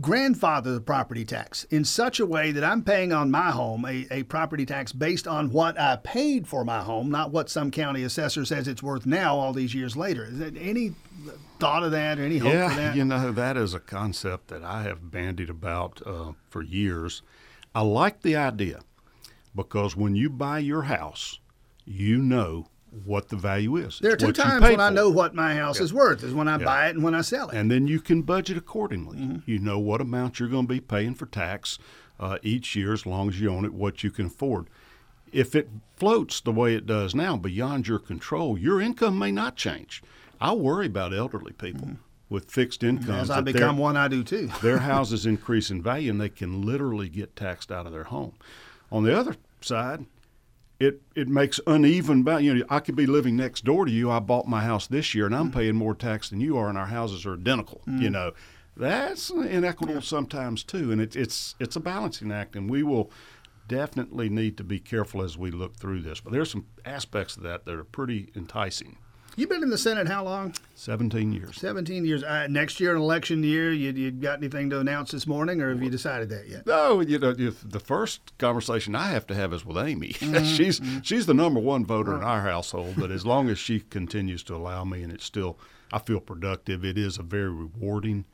Grandfather 0.00 0.74
the 0.74 0.80
property 0.80 1.24
tax 1.24 1.62
in 1.64 1.84
such 1.84 2.18
a 2.18 2.26
way 2.26 2.50
that 2.50 2.64
I'm 2.64 2.82
paying 2.82 3.12
on 3.12 3.30
my 3.30 3.52
home 3.52 3.84
a, 3.84 4.06
a 4.10 4.24
property 4.24 4.66
tax 4.66 4.92
based 4.92 5.28
on 5.28 5.50
what 5.50 5.78
I 5.78 5.96
paid 5.96 6.48
for 6.48 6.64
my 6.64 6.80
home, 6.80 7.10
not 7.10 7.30
what 7.30 7.48
some 7.48 7.70
county 7.70 8.02
assessor 8.02 8.44
says 8.44 8.66
it's 8.66 8.82
worth 8.82 9.06
now 9.06 9.36
all 9.36 9.52
these 9.52 9.72
years 9.72 9.96
later. 9.96 10.24
Is 10.24 10.38
there 10.40 10.50
any 10.58 10.94
thought 11.60 11.84
of 11.84 11.92
that 11.92 12.18
or 12.18 12.24
any 12.24 12.38
hope 12.38 12.52
yeah, 12.52 12.68
for 12.70 12.74
that? 12.74 12.96
You 12.96 13.04
know, 13.04 13.30
that 13.30 13.56
is 13.56 13.72
a 13.72 13.78
concept 13.78 14.48
that 14.48 14.64
I 14.64 14.82
have 14.82 15.12
bandied 15.12 15.48
about 15.48 16.02
uh, 16.04 16.32
for 16.50 16.62
years. 16.62 17.22
I 17.72 17.82
like 17.82 18.22
the 18.22 18.34
idea 18.34 18.80
because 19.54 19.94
when 19.96 20.16
you 20.16 20.28
buy 20.28 20.58
your 20.58 20.82
house, 20.82 21.38
you 21.84 22.18
know 22.18 22.66
what 23.04 23.28
the 23.28 23.36
value 23.36 23.76
is. 23.76 23.98
There 24.00 24.12
are 24.12 24.16
two 24.16 24.32
times 24.32 24.62
when 24.62 24.80
I 24.80 24.90
know 24.90 25.10
what 25.10 25.34
my 25.34 25.54
house 25.54 25.78
yeah. 25.78 25.84
is 25.84 25.94
worth 25.94 26.22
is 26.22 26.34
when 26.34 26.48
I 26.48 26.58
yeah. 26.58 26.64
buy 26.64 26.86
it 26.88 26.94
and 26.94 27.02
when 27.02 27.14
I 27.14 27.20
sell 27.22 27.48
it. 27.50 27.56
And 27.56 27.70
then 27.70 27.86
you 27.86 28.00
can 28.00 28.22
budget 28.22 28.56
accordingly. 28.56 29.18
Mm-hmm. 29.18 29.50
You 29.50 29.58
know 29.58 29.78
what 29.78 30.00
amount 30.00 30.38
you're 30.38 30.48
going 30.48 30.66
to 30.66 30.72
be 30.72 30.80
paying 30.80 31.14
for 31.14 31.26
tax 31.26 31.78
uh, 32.20 32.38
each 32.42 32.76
year 32.76 32.92
as 32.92 33.06
long 33.06 33.28
as 33.28 33.40
you 33.40 33.50
own 33.50 33.64
it, 33.64 33.74
what 33.74 34.04
you 34.04 34.10
can 34.10 34.26
afford. 34.26 34.68
If 35.32 35.54
it 35.54 35.68
floats 35.96 36.40
the 36.40 36.52
way 36.52 36.74
it 36.74 36.86
does 36.86 37.14
now 37.14 37.36
beyond 37.36 37.88
your 37.88 37.98
control, 37.98 38.56
your 38.56 38.80
income 38.80 39.18
may 39.18 39.32
not 39.32 39.56
change. 39.56 40.02
I 40.40 40.52
worry 40.52 40.86
about 40.86 41.12
elderly 41.12 41.52
people. 41.52 41.86
Mm-hmm. 41.86 42.00
With 42.30 42.50
fixed 42.50 42.82
incomes, 42.82 43.10
as 43.24 43.30
I 43.30 43.42
become 43.42 43.76
one, 43.76 43.96
I 43.96 44.08
do 44.08 44.24
too. 44.24 44.50
their 44.62 44.78
houses 44.90 45.26
increase 45.26 45.70
in 45.70 45.82
value, 45.82 46.10
and 46.10 46.20
they 46.20 46.30
can 46.30 46.62
literally 46.62 47.08
get 47.08 47.36
taxed 47.36 47.70
out 47.70 47.86
of 47.86 47.92
their 47.92 48.04
home. 48.04 48.32
On 48.90 49.04
the 49.04 49.16
other 49.16 49.36
side, 49.60 50.06
it 50.80 51.02
it 51.14 51.28
makes 51.28 51.60
uneven 51.66 52.24
value. 52.24 52.52
You 52.52 52.58
know, 52.60 52.66
I 52.68 52.80
could 52.80 52.96
be 52.96 53.06
living 53.06 53.36
next 53.36 53.64
door 53.64 53.84
to 53.84 53.90
you. 53.90 54.10
I 54.10 54.18
bought 54.18 54.46
my 54.46 54.62
house 54.62 54.86
this 54.86 55.14
year, 55.14 55.26
and 55.26 55.34
I'm 55.34 55.50
mm. 55.50 55.54
paying 55.54 55.76
more 55.76 55.94
tax 55.94 56.30
than 56.30 56.40
you 56.40 56.56
are, 56.56 56.68
and 56.68 56.78
our 56.78 56.86
houses 56.86 57.24
are 57.26 57.34
identical. 57.34 57.82
Mm. 57.86 58.00
You 58.00 58.10
know, 58.10 58.32
that's 58.76 59.30
inequitable 59.30 60.02
sometimes 60.02 60.64
too, 60.64 60.90
and 60.90 61.00
it's 61.00 61.16
it's 61.16 61.54
it's 61.60 61.76
a 61.76 61.80
balancing 61.80 62.32
act, 62.32 62.56
and 62.56 62.68
we 62.68 62.82
will 62.82 63.10
definitely 63.68 64.28
need 64.28 64.56
to 64.58 64.64
be 64.64 64.78
careful 64.78 65.22
as 65.22 65.38
we 65.38 65.50
look 65.50 65.76
through 65.76 66.02
this. 66.02 66.20
But 66.20 66.32
there's 66.32 66.50
some 66.50 66.66
aspects 66.84 67.36
of 67.36 67.42
that 67.44 67.64
that 67.64 67.74
are 67.74 67.84
pretty 67.84 68.30
enticing. 68.34 68.98
You've 69.36 69.48
been 69.48 69.62
in 69.62 69.70
the 69.70 69.78
Senate 69.78 70.06
how 70.06 70.24
long? 70.24 70.54
17 70.74 71.32
years. 71.32 71.56
17 71.56 72.04
years. 72.04 72.22
Uh, 72.22 72.46
next 72.48 72.78
year, 72.78 72.94
an 72.94 73.02
election 73.02 73.42
year, 73.42 73.72
you, 73.72 73.90
you 73.90 74.10
got 74.10 74.38
anything 74.38 74.70
to 74.70 74.78
announce 74.80 75.10
this 75.10 75.26
morning, 75.26 75.60
or 75.60 75.70
have 75.70 75.82
you 75.82 75.90
decided 75.90 76.28
that 76.28 76.48
yet? 76.48 76.66
No, 76.66 77.00
you 77.00 77.18
know, 77.18 77.32
the 77.32 77.80
first 77.80 78.36
conversation 78.38 78.94
I 78.94 79.08
have 79.08 79.26
to 79.28 79.34
have 79.34 79.52
is 79.52 79.64
with 79.64 79.78
Amy. 79.78 80.14
Mm-hmm. 80.24 80.44
she's 80.44 80.80
mm-hmm. 80.80 81.00
she's 81.02 81.26
the 81.26 81.34
number 81.34 81.60
one 81.60 81.84
voter 81.84 82.12
right. 82.12 82.18
in 82.18 82.24
our 82.24 82.40
household, 82.40 82.94
but 82.96 83.10
as 83.10 83.26
long 83.26 83.50
as 83.50 83.58
she 83.58 83.80
continues 83.80 84.42
to 84.44 84.56
allow 84.56 84.82
me 84.82 85.02
and 85.02 85.12
it's 85.12 85.24
still, 85.24 85.58
I 85.92 85.98
feel 85.98 86.18
productive, 86.18 86.82
it 86.82 86.96
is 86.96 87.18
a 87.18 87.22
very 87.22 87.50
rewarding 87.50 88.24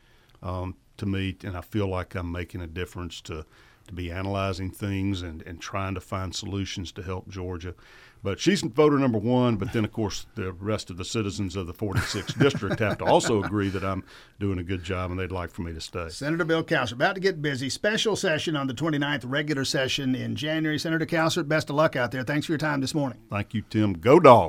um, 0.40 0.76
to 0.98 1.06
me, 1.06 1.36
and 1.42 1.56
I 1.56 1.62
feel 1.62 1.88
like 1.88 2.14
I'm 2.14 2.30
making 2.30 2.60
a 2.60 2.68
difference 2.68 3.20
to– 3.22 3.44
to 3.88 3.94
be 3.94 4.10
analyzing 4.10 4.70
things 4.70 5.22
and, 5.22 5.42
and 5.42 5.60
trying 5.60 5.94
to 5.94 6.00
find 6.00 6.34
solutions 6.34 6.92
to 6.92 7.02
help 7.02 7.28
Georgia. 7.28 7.74
But 8.22 8.38
she's 8.38 8.60
voter 8.60 8.98
number 8.98 9.18
one. 9.18 9.56
But 9.56 9.72
then, 9.72 9.84
of 9.84 9.92
course, 9.92 10.26
the 10.34 10.52
rest 10.52 10.90
of 10.90 10.96
the 10.96 11.04
citizens 11.04 11.56
of 11.56 11.66
the 11.66 11.72
46th 11.72 12.38
district 12.42 12.80
have 12.80 12.98
to 12.98 13.04
also 13.04 13.42
agree 13.42 13.70
that 13.70 13.82
I'm 13.82 14.04
doing 14.38 14.58
a 14.58 14.62
good 14.62 14.82
job 14.82 15.10
and 15.10 15.18
they'd 15.18 15.32
like 15.32 15.50
for 15.50 15.62
me 15.62 15.72
to 15.72 15.80
stay. 15.80 16.08
Senator 16.10 16.44
Bill 16.44 16.62
Cowsert, 16.62 16.92
about 16.92 17.14
to 17.14 17.20
get 17.20 17.40
busy. 17.40 17.70
Special 17.70 18.16
session 18.16 18.56
on 18.56 18.66
the 18.66 18.74
29th, 18.74 19.24
regular 19.26 19.64
session 19.64 20.14
in 20.14 20.36
January. 20.36 20.78
Senator 20.78 21.06
Cowsert, 21.06 21.48
best 21.48 21.70
of 21.70 21.76
luck 21.76 21.96
out 21.96 22.10
there. 22.10 22.22
Thanks 22.22 22.46
for 22.46 22.52
your 22.52 22.58
time 22.58 22.80
this 22.80 22.94
morning. 22.94 23.18
Thank 23.30 23.54
you, 23.54 23.62
Tim. 23.62 23.94
Go, 23.94 24.20
dog. 24.20 24.48